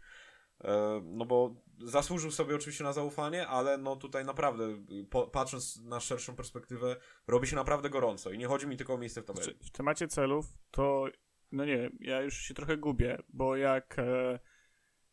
[0.64, 6.00] E, No bo zasłużył sobie oczywiście na zaufanie, ale no tutaj naprawdę, po, patrząc na
[6.00, 9.44] szerszą perspektywę, robi się naprawdę gorąco i nie chodzi mi tylko o miejsce w tabeli.
[9.44, 11.06] Znaczy, w temacie celów, to
[11.52, 14.38] no nie wiem, ja już się trochę gubię, bo jak e,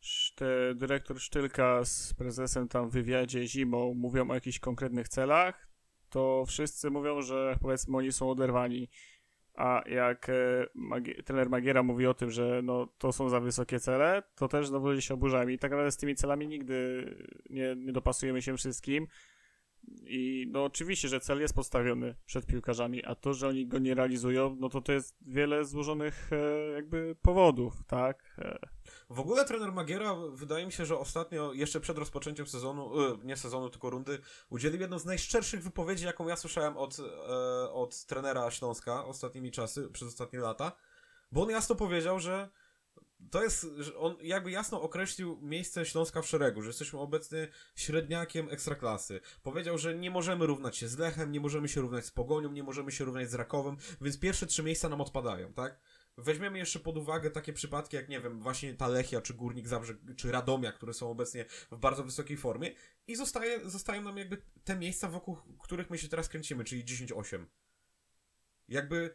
[0.02, 5.69] sz- te dyrektor Sztylka z prezesem tam w wywiadzie zimą mówią o jakichś konkretnych celach,
[6.10, 8.88] to wszyscy mówią, że powiedzmy oni są oderwani.
[9.54, 13.80] A jak e, Magi- trener Magiera mówi o tym, że no, to są za wysokie
[13.80, 15.48] cele, to też znowu się oburzają.
[15.48, 17.04] I tak naprawdę z tymi celami nigdy
[17.50, 19.06] nie, nie dopasujemy się wszystkim.
[20.06, 23.94] I no oczywiście, że cel jest postawiony przed piłkarzami, a to, że oni go nie
[23.94, 28.34] realizują, no to to jest wiele złożonych e, jakby powodów, tak?
[28.38, 28.58] E,
[29.10, 33.36] W ogóle trener Magiera, wydaje mi się, że ostatnio, jeszcze przed rozpoczęciem sezonu, e, nie
[33.36, 34.18] sezonu, tylko rundy,
[34.50, 39.88] udzielił jedną z najszczerszych wypowiedzi, jaką ja słyszałem od, e, od trenera Śląska ostatnimi czasy,
[39.88, 40.72] przez ostatnie lata,
[41.32, 42.48] bo on jasno powiedział, że
[43.30, 43.66] to jest,
[43.96, 49.20] on jakby jasno określił miejsce Śląska w szeregu, że jesteśmy obecnie średniakiem ekstraklasy.
[49.42, 52.62] Powiedział, że nie możemy równać się z Lechem, nie możemy się równać z Pogonią, nie
[52.62, 55.80] możemy się równać z Rakowem, więc pierwsze trzy miejsca nam odpadają, tak?
[56.16, 59.94] Weźmiemy jeszcze pod uwagę takie przypadki, jak nie wiem, właśnie ta Lechia, czy Górnik Zabrze,
[60.16, 62.74] czy Radomia, które są obecnie w bardzo wysokiej formie
[63.06, 67.46] i zostaje, zostają nam jakby te miejsca, wokół których my się teraz kręcimy, czyli 10-8.
[68.68, 69.14] Jakby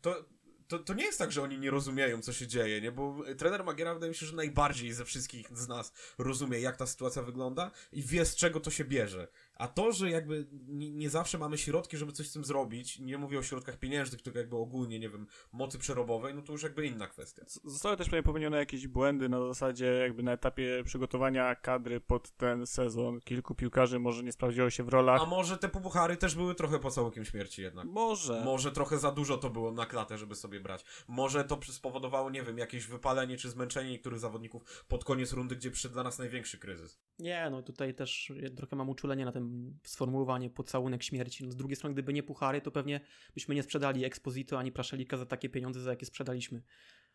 [0.00, 0.24] to,
[0.68, 2.92] to, to nie jest tak, że oni nie rozumieją, co się dzieje, nie?
[2.92, 6.86] Bo trener Magiera wydaje mi się, że najbardziej ze wszystkich z nas rozumie, jak ta
[6.86, 9.28] sytuacja wygląda i wie, z czego to się bierze.
[9.58, 13.18] A to, że jakby nie, nie zawsze mamy środki, żeby coś z tym zrobić, nie
[13.18, 16.86] mówię o środkach pieniężnych, tylko jakby ogólnie, nie wiem, mocy przerobowej, no to już jakby
[16.86, 17.44] inna kwestia.
[17.64, 22.66] zostały też pewnie popełnione jakieś błędy na zasadzie jakby na etapie przygotowania kadry pod ten
[22.66, 23.20] sezon.
[23.20, 25.22] Kilku piłkarzy może nie sprawdziło się w rolach.
[25.22, 27.86] A może te puchary też były trochę pocałukiem śmierci jednak?
[27.86, 28.42] Może.
[28.44, 30.84] Może trochę za dużo to było na klatę, żeby sobie brać.
[31.08, 35.70] Może to spowodowało, nie wiem, jakieś wypalenie czy zmęczenie niektórych zawodników pod koniec rundy, gdzie
[35.70, 36.98] przyszedł dla nas największy kryzys.
[37.18, 39.47] Nie, no tutaj też trochę mam uczulenie na tym
[39.84, 41.44] sformułowanie pocałunek śmierci.
[41.44, 43.00] No z drugiej strony, gdyby nie puchary, to pewnie
[43.34, 46.62] byśmy nie sprzedali Exposito ani Praszelika za takie pieniądze, za jakie sprzedaliśmy.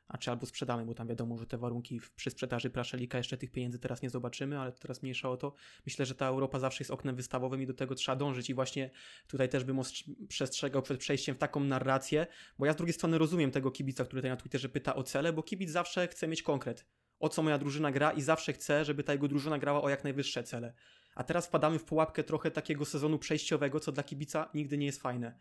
[0.08, 3.52] A czy albo sprzedamy, bo tam wiadomo, że te warunki przy sprzedaży Praszelika jeszcze tych
[3.52, 5.54] pieniędzy teraz nie zobaczymy, ale teraz mniejsza o to.
[5.86, 8.90] Myślę, że ta Europa zawsze jest oknem wystawowym i do tego trzeba dążyć i właśnie
[9.28, 9.82] tutaj też bym
[10.28, 12.28] przestrzegał przed przejściem w taką narrację,
[12.60, 15.34] bo ja z drugiej strony rozumiem tego kibica, który tutaj na Twitterze pyta o cele,
[15.34, 16.86] bo kibic zawsze chce mieć konkret.
[17.20, 20.04] O co moja drużyna gra i zawsze chce, żeby ta jego drużyna grała o jak
[20.04, 20.74] najwyższe cele.
[21.16, 25.02] A teraz wpadamy w pułapkę trochę takiego sezonu przejściowego, co dla kibica nigdy nie jest
[25.02, 25.40] fajne.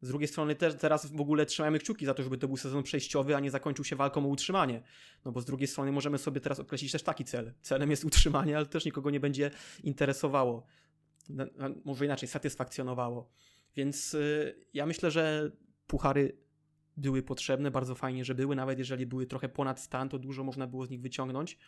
[0.00, 2.82] Z drugiej strony też teraz w ogóle trzymamy kciuki za to, żeby to był sezon
[2.82, 4.82] przejściowy, a nie zakończył się walką o utrzymanie.
[5.24, 7.54] No bo z drugiej strony możemy sobie teraz określić też taki cel.
[7.62, 9.50] Celem jest utrzymanie, ale też nikogo nie będzie
[9.82, 10.66] interesowało.
[11.84, 13.30] Może inaczej, satysfakcjonowało.
[13.76, 15.50] Więc y, ja myślę, że
[15.86, 16.38] puchary
[16.96, 20.66] były potrzebne, bardzo fajnie, że były, nawet jeżeli były trochę ponad stan, to dużo można
[20.66, 21.58] było z nich wyciągnąć.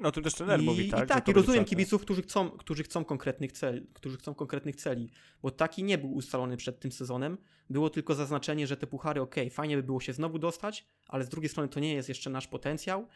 [0.00, 1.04] No o tym też trener i, mówi, tak?
[1.04, 4.76] I tak, to i rozumiem kibiców, którzy chcą, którzy chcą konkretnych celi, którzy chcą konkretnych
[4.76, 5.10] celi,
[5.42, 7.38] bo taki nie był ustalony przed tym sezonem.
[7.70, 11.28] Było tylko zaznaczenie, że te puchary, ok, fajnie by było się znowu dostać, ale z
[11.28, 13.06] drugiej strony to nie jest jeszcze nasz potencjał,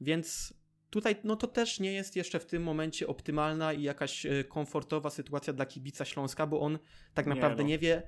[0.00, 0.54] więc
[0.90, 5.10] tutaj no to też nie jest jeszcze w tym momencie optymalna i jakaś e, komfortowa
[5.10, 6.78] sytuacja dla kibica Śląska, bo on
[7.14, 7.68] tak Nie, naprawdę no.
[7.68, 8.02] nie wie,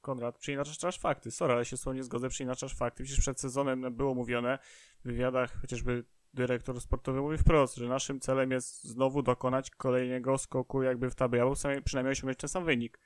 [0.00, 1.30] Konrad, przeinaczasz fakty.
[1.30, 3.04] Sorry, ale się z tobą nie zgodzę, przeinaczasz fakty.
[3.04, 4.58] Przecież przed sezonem było mówione
[5.00, 6.04] w wywiadach, chociażby
[6.34, 11.40] dyrektor sportowy mówi wprost, że naszym celem jest znowu dokonać kolejnego skoku jakby w tabeli,
[11.40, 11.54] albo
[11.84, 13.00] przynajmniej- osiągnąć ten sam wynik.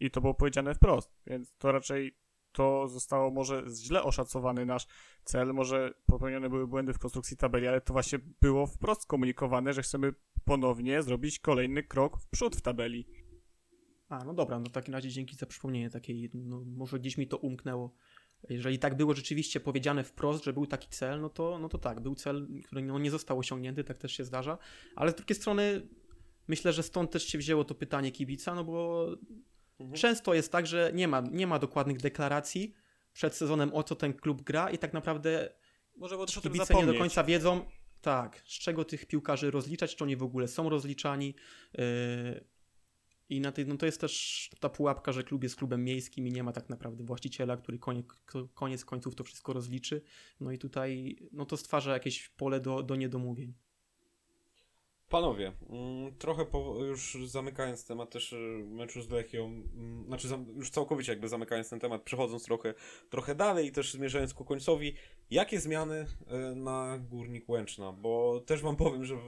[0.00, 2.16] I to było powiedziane wprost, więc to raczej
[2.52, 4.86] to zostało może źle oszacowany nasz
[5.24, 9.82] cel, może popełnione były błędy w konstrukcji tabeli, ale to właśnie było wprost komunikowane, że
[9.82, 10.14] chcemy
[10.44, 13.06] ponownie zrobić kolejny krok w przód w tabeli.
[14.08, 17.28] A, no dobra, no w takim razie dzięki za przypomnienie takiej, no może gdzieś mi
[17.28, 17.94] to umknęło.
[18.48, 22.00] Jeżeli tak było rzeczywiście powiedziane wprost, że był taki cel, no to, no to tak,
[22.00, 24.58] był cel, który no, nie został osiągnięty, tak też się zdarza,
[24.96, 25.88] ale z drugiej strony
[26.48, 29.06] myślę, że stąd też się wzięło to pytanie kibica, no bo
[29.94, 32.74] często jest tak, że nie ma, nie ma dokładnych deklaracji
[33.12, 35.52] przed sezonem o co ten klub gra i tak naprawdę
[35.96, 36.92] Może kibice nie zapomnieć.
[36.92, 37.64] do końca wiedzą,
[38.00, 41.34] tak, z czego tych piłkarzy rozliczać, czy oni w ogóle są rozliczani.
[41.78, 42.57] Yy,
[43.28, 46.32] I na tej, no to jest też ta pułapka, że klub jest klubem miejskim i
[46.32, 48.06] nie ma tak naprawdę właściciela, który koniec,
[48.54, 50.02] koniec końców to wszystko rozliczy.
[50.40, 53.54] No i tutaj no to stwarza jakieś pole do, do niedomówień.
[55.08, 60.70] Panowie, mm, trochę po, już zamykając temat też y, meczu z Lechią, mm, znaczy już
[60.70, 62.74] całkowicie jakby zamykając ten temat, przechodząc trochę,
[63.10, 64.94] trochę dalej i też zmierzając ku końcowi,
[65.30, 66.06] jakie zmiany
[66.52, 67.92] y, na Górnik Łęczna?
[67.92, 69.18] Bo też wam powiem, że e,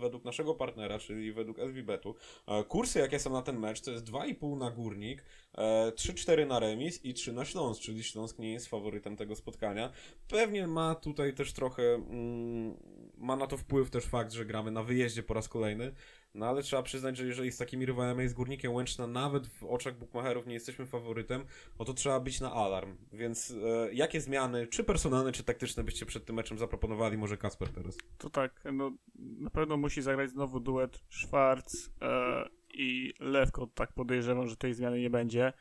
[0.00, 2.14] według naszego partnera, czyli według SVBetu,
[2.46, 5.24] e, kursy jakie są na ten mecz to jest 2,5 na Górnik,
[5.58, 9.92] e, 3-4 na remis i 3 na Śląsk, czyli Śląsk nie jest faworytem tego spotkania.
[10.28, 12.76] Pewnie ma tutaj też trochę, mm,
[13.18, 15.94] ma na to wpływ też fakt, że gramy na wyjeździe po raz kolejny,
[16.34, 19.98] no ale trzeba przyznać, że jeżeli z takimi rywalami z Górnikiem Łęczna nawet w oczach
[19.98, 21.44] bukmacherów nie jesteśmy faworytem,
[21.78, 22.96] no to trzeba być na alarm.
[23.12, 27.18] Więc e, jakie zmiany, czy personalne, czy taktyczne byście przed tym meczem zaproponowali?
[27.18, 27.98] Może Kasper teraz.
[28.18, 33.66] To tak, no na pewno musi zagrać znowu duet Schwarz e, i Lewko.
[33.66, 35.52] Tak podejrzewam, że tej zmiany nie będzie.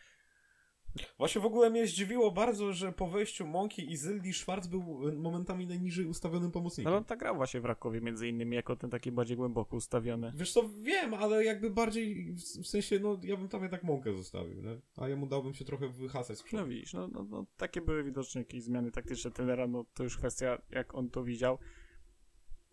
[1.17, 5.67] Właśnie w ogóle mnie zdziwiło bardzo, że po wejściu Monki i Zyldi Schwarz był momentami
[5.67, 6.91] najniżej ustawionym pomocnikiem.
[6.91, 10.31] No on tak grał właśnie w Rakowie między innymi, jako ten taki bardziej głęboko ustawiony.
[10.35, 14.13] Wiesz co, wiem, ale jakby bardziej, w w sensie, no ja bym tam jednak Monkę
[14.13, 14.81] zostawił, nie?
[14.97, 16.63] A jemu dałbym się trochę wyhasać z przodu.
[16.63, 20.17] No widzisz, no, no, no takie były widoczne jakieś zmiany taktyczne trenera, no to już
[20.17, 21.59] kwestia jak on to widział.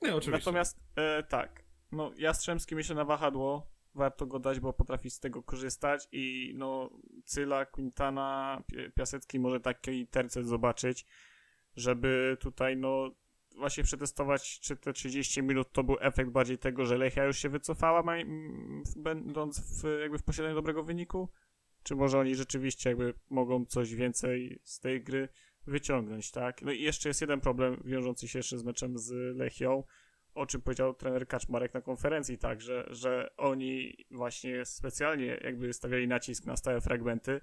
[0.03, 0.31] Nie, oczywiście.
[0.31, 5.43] Natomiast e, tak, no Jastrzębski myślę na wahadło, warto go dać, bo potrafi z tego
[5.43, 6.91] korzystać i no
[7.25, 11.07] Cyla, Quintana, Pi- Piasecki może taki tercet zobaczyć,
[11.77, 13.11] żeby tutaj no
[13.57, 17.49] właśnie przetestować, czy te 30 minut to był efekt bardziej tego, że Lechia już się
[17.49, 18.03] wycofała,
[18.97, 21.29] będąc w, jakby w posiadaniu dobrego wyniku,
[21.83, 25.29] czy może oni rzeczywiście jakby mogą coś więcej z tej gry
[25.67, 26.63] wyciągnąć, tak?
[26.63, 29.85] No i jeszcze jest jeden problem wiążący się jeszcze z meczem z Lechią,
[30.35, 36.09] o czym powiedział trener Kaczmarek na konferencji, tak, że, że oni właśnie specjalnie jakby stawiali
[36.09, 37.41] nacisk na stałe fragmenty,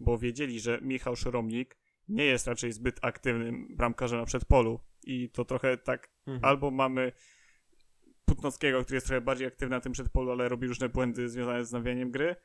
[0.00, 1.76] bo wiedzieli, że Michał Szoromnik
[2.08, 6.44] nie jest raczej zbyt aktywnym bramkarzem na przedpolu i to trochę tak Mhm.
[6.44, 7.12] albo mamy
[8.24, 11.72] Putnowskiego, który jest trochę bardziej aktywny na tym przedpolu, ale robi różne błędy związane z
[11.72, 12.36] nawijaniem gry,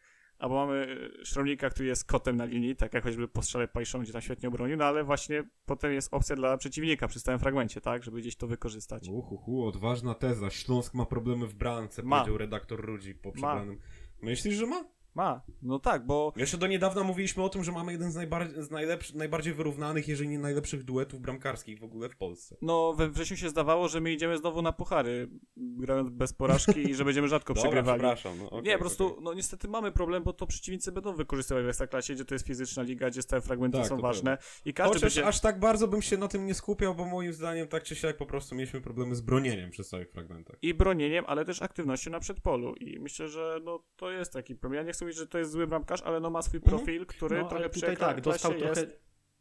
[0.42, 4.14] albo mamy Szromnika, który jest kotem na linii, tak jak choćby po strzale Pajszon, gdzie
[4.14, 8.04] tam świetnie obronił, no ale właśnie potem jest opcja dla przeciwnika przy stałym fragmencie, tak,
[8.04, 9.08] żeby gdzieś to wykorzystać.
[9.10, 10.50] Uhuhu, odważna teza.
[10.50, 12.18] Śląsk ma problemy w bramce, Ma.
[12.18, 13.80] powiedział redaktor Rudzi po przegranym.
[14.22, 14.84] Myślisz, że ma?
[15.16, 18.62] Ma, no tak, bo Jeszcze do niedawna mówiliśmy o tym, że mamy jeden z, najbar-
[18.62, 22.58] z najlepszy- najbardziej wyrównanych, jeżeli nie najlepszych duetów bramkarskich w ogóle w Polsce.
[22.62, 26.96] no we wrześniu się zdawało, że my idziemy znowu na puchary, grając bez porażki i
[26.96, 28.00] że będziemy rzadko przegrywali.
[28.00, 28.38] przepraszam.
[28.40, 29.24] No, okej, nie, po prostu, okej.
[29.24, 32.84] no niestety mamy problem, bo to przeciwnicy będą wykorzystywać w Ekstraklasie, gdzie to jest fizyczna
[32.84, 35.28] liga, gdzie stałe fragmenty Tak, są ważne i każdy Chociaż będzie...
[35.28, 38.18] aż tak bardzo bym się na tym nie skupiał, bo moim zdaniem tak czy siak
[38.18, 40.56] po prostu mieliśmy problemy z bronieniem przy stałych fragmentach.
[40.62, 42.76] i bronieniem, ale też aktywnością na przedpolu.
[42.76, 44.82] I myślę, że no, to jest taki problem.
[44.82, 46.78] Ja nie chcę mówić, że to jest zły bramkarz, ale no ma swój Mhm.
[46.78, 48.82] profil, który No, trochę tutaj tak, dostał trochę.
[48.82, 49.00] jest...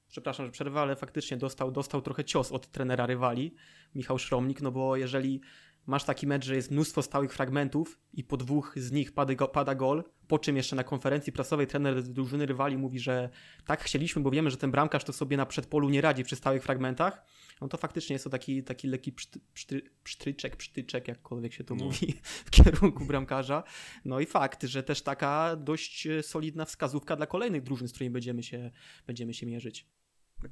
[0.08, 3.54] Przepraszam, że przerwę, ale faktycznie dostał, dostał trochę cios od trenera rywali,
[3.94, 5.40] Michał Szromnik, no bo jeżeli
[5.86, 9.48] masz taki mecz, że jest mnóstwo stałych fragmentów i po dwóch z nich pada, go-
[9.48, 13.28] pada gol, po czym jeszcze na konferencji prasowej trener drużyny rywali mówi, że
[13.66, 16.62] tak chcieliśmy, bo wiemy, że ten bramkarz to sobie na przedpolu nie radzi przy stałych
[16.62, 17.22] fragmentach,
[17.60, 21.74] no to faktycznie jest to taki, taki lekki pszty, pszty, psztryczek, psztyczek, jakkolwiek się to
[21.74, 21.84] No.
[21.84, 22.14] mówi,
[22.46, 23.62] w kierunku bramkarza.
[24.04, 28.12] No i fakt, że też taka dość e, solidna wskazówka dla kolejnych drużyn, z którymi
[28.12, 28.70] będziemy się,
[29.06, 29.86] będziemy się mierzyć.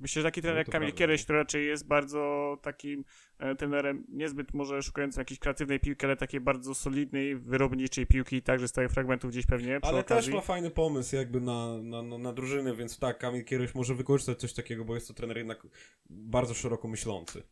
[0.00, 0.98] Myślę, że taki trener No jak Kamil prawda.
[0.98, 3.04] Kiereś, który raczej jest bardzo takim
[3.38, 8.42] e, trenerem niezbyt może szukającym jakiejś kreatywnej piłki, ale takiej bardzo solidnej, wyrobniczej piłki i
[8.42, 10.32] także stałych fragmentów gdzieś pewnie przy Ale okazji.
[10.32, 13.94] też ma fajny pomysł jakby na, na, na, na drużyny, więc tak, Kamil Kieroś może
[13.94, 15.66] wykorzystać coś takiego, bo jest to trener jednak
[16.10, 17.42] bardzo szeroko myślący.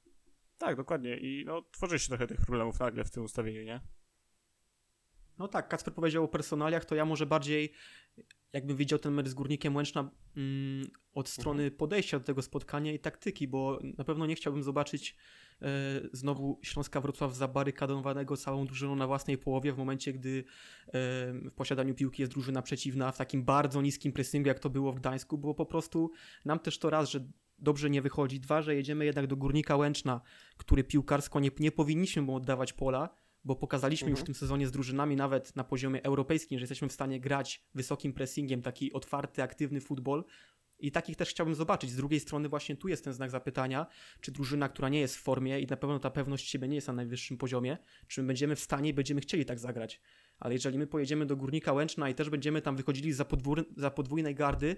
[0.59, 1.17] Tak, dokładnie.
[1.17, 3.81] I no, tworzy się trochę tych problemów nagle w tym ustawieniu, nie?
[5.39, 7.73] No tak, Kacper powiedział o personaliach, to ja może bardziej
[8.57, 12.99] jakbym widział ten mecz z Górnikiem Łęczna mm, od strony podejścia do tego spotkania i
[12.99, 15.17] taktyki, bo na pewno nie chciałbym zobaczyć
[15.63, 15.67] e,
[16.13, 20.45] znowu Śląska Wrocław zabarykadowanego całą drużyną na własnej połowie w momencie, gdy
[20.87, 20.93] e,
[21.51, 24.97] w posiadaniu piłki jest drużyna przeciwna w takim bardzo niskim pressingu, jak to było w
[24.97, 26.11] Gdańsku, bo po prostu
[26.45, 27.29] nam też to raz, że
[27.59, 30.21] dobrze nie wychodzi, dwa, że jedziemy jednak do Górnika Łęczna,
[30.57, 34.71] który piłkarsko nie, nie powinniśmy mu oddawać pola, bo pokazaliśmy już w tym sezonie z
[34.71, 39.81] drużynami nawet na poziomie europejskim, że jesteśmy w stanie grać wysokim pressingiem, taki otwarty, aktywny
[39.81, 40.25] futbol.
[40.79, 41.91] I takich też chciałbym zobaczyć.
[41.91, 43.87] Z drugiej strony właśnie tu jest ten znak zapytania,
[44.21, 46.87] czy drużyna, która nie jest w formie i na pewno ta pewność siebie nie jest
[46.87, 47.79] na najwyższym poziomie,
[48.09, 50.01] czy my będziemy w stanie i będziemy chcieli tak zagrać.
[50.39, 53.91] Ale jeżeli my pojedziemy do Górnika Łęczna i też będziemy tam wychodzili za, podwór, za
[53.91, 54.77] podwójnej gardy,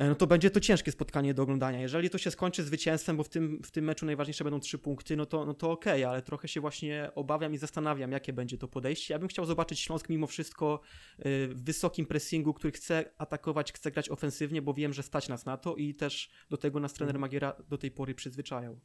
[0.00, 1.80] no to będzie to ciężkie spotkanie do oglądania.
[1.80, 5.16] Jeżeli to się skończy zwycięstwem, bo w tym, w tym meczu najważniejsze będą trzy punkty,
[5.16, 8.68] no to, no to okej, ale trochę się właśnie obawiam i zastanawiam, jakie będzie to
[8.68, 9.14] podejście.
[9.14, 10.80] Ja bym chciał zobaczyć Śląsk mimo wszystko
[11.18, 15.46] y, w wysokim pressingu, który chce atakować, chce grać ofensywnie, bo wiem, że stać nas
[15.46, 18.80] na to i też do tego nas trener Magiera do tej pory przyzwyczajał.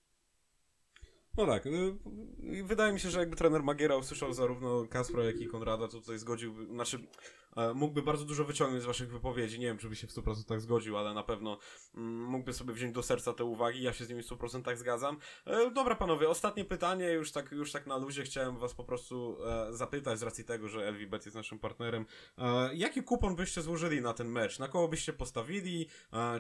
[1.38, 1.94] No tak, y,
[2.64, 6.18] wydaje mi się, że jakby trener Magiera usłyszał zarówno Kaspra, jak i Konrada, to tutaj
[6.18, 7.00] zgodziłby, znaczy
[7.56, 10.60] e, mógłby bardzo dużo wyciągnąć z waszych wypowiedzi, nie wiem, czy by się w 100%
[10.60, 11.58] zgodził, ale na pewno
[11.96, 15.18] mm, mógłby sobie wziąć do serca te uwagi, ja się z nimi w 100% zgadzam.
[15.46, 19.38] E, Dobra panowie, ostatnie pytanie, już tak, już tak na luzie chciałem was po prostu
[19.46, 22.06] e, zapytać z racji tego, że LVBet jest naszym partnerem.
[22.74, 24.60] Jaki kupon byście złożyli na ten mecz?
[24.60, 25.88] Na kogo byście postawili?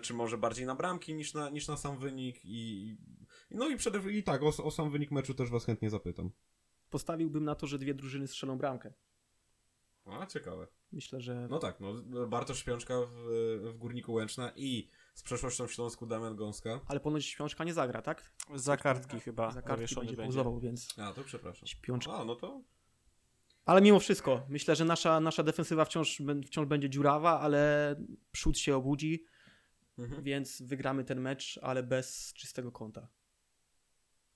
[0.02, 2.39] Czy może bardziej na bramki niż na, niż na sam wynik?
[2.44, 2.96] I,
[3.54, 6.32] no i przede i tak, o, o sam wynik meczu też was chętnie zapytam.
[6.89, 8.93] Postawiłbym na to, że dwie drużyny strzelą bramkę.
[10.06, 10.68] A, ciekawe.
[10.91, 11.93] Myślę, że No tak, no
[12.28, 13.10] Bartosz Śpiączka w,
[13.74, 16.80] w Górniku Łęczna i z przeszłością w Śląsku Damian Gąska.
[16.88, 18.32] ale ponoć Śpiączka nie zagra, tak?
[18.56, 20.24] Za kartki chyba Za kartki będzie będzie.
[20.24, 21.68] pauzował, więc A, to przepraszam.
[21.68, 22.14] Śpiączka.
[22.14, 22.62] A, no to...
[23.66, 27.95] Ale mimo wszystko, myślę, że nasza, nasza defensywa wciąż, wciąż będzie dziurawa, ale
[28.32, 29.26] przód się obudzi.
[29.97, 30.24] Mhm.
[30.24, 33.08] więc wygramy ten mecz, ale bez czystego konta.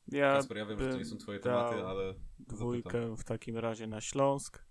[0.07, 2.57] Ja Kasper, ja wiem, że to nie są twoje tematy, ale zapytam.
[2.57, 4.65] dwójkę w takim razie na Śląsk,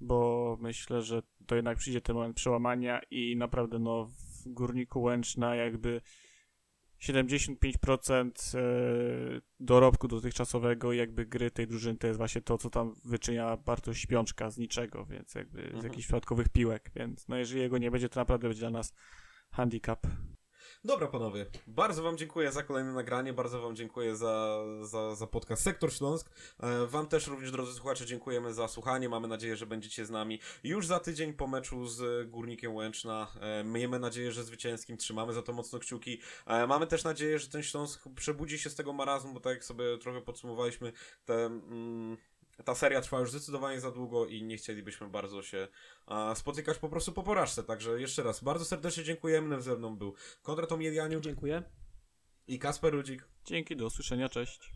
[0.00, 5.54] bo myślę, że to jednak przyjdzie ten moment przełamania i naprawdę no w Górniku Łęczna
[5.54, 6.00] jakby
[7.00, 8.60] 75% e,
[9.60, 13.98] dorobku dotychczasowego i jakby gry tej drużyny to jest właśnie to, co tam wyczynia Bartosz
[13.98, 15.84] Śpiączka z niczego, więc jakby z Mhm.
[15.84, 18.94] jakichś przypadkowych piłek, więc no jeżeli jego nie będzie, to naprawdę będzie dla nas
[19.50, 20.06] handicap.
[20.86, 25.62] Dobra, panowie, bardzo wam dziękuję za kolejne nagranie, bardzo wam dziękuję za, za, za podcast
[25.62, 26.30] Sektor Śląsk.
[26.60, 29.08] E, Wam też również, drodzy słuchacze, dziękujemy za słuchanie.
[29.08, 33.32] Mamy nadzieję, że będziecie z nami już za tydzień po meczu z Górnikiem Łęczna.
[33.40, 36.20] E, Miejmy nadzieję, że zwycięskim, trzymamy za to mocno kciuki.
[36.46, 39.64] E, Mamy też nadzieję, że ten Śląsk przebudzi się z tego marazmu, bo tak jak
[39.64, 40.92] sobie trochę podsumowaliśmy,
[41.24, 41.34] te...
[41.46, 42.16] Mm,
[42.64, 45.68] ta seria trwa już zdecydowanie za długo i nie chcielibyśmy bardzo się
[46.06, 47.62] a, spotykać po prostu po porażce.
[47.62, 49.62] Także jeszcze raz bardzo serdecznie dziękujemy.
[49.62, 51.62] Ze mną był Konrad Omielianiuk Dziękuję.
[52.46, 53.28] i Kasper Rudzik.
[53.44, 54.72] Dzięki, do usłyszenia, cześć.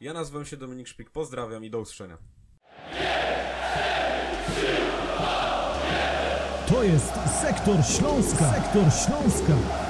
[0.00, 1.10] Ja nazywam się Dominik Szpik.
[1.10, 2.18] Pozdrawiam i do usłyszenia.
[6.68, 8.52] To jest Sektor Śląska.
[8.52, 9.89] Sektor Śląska.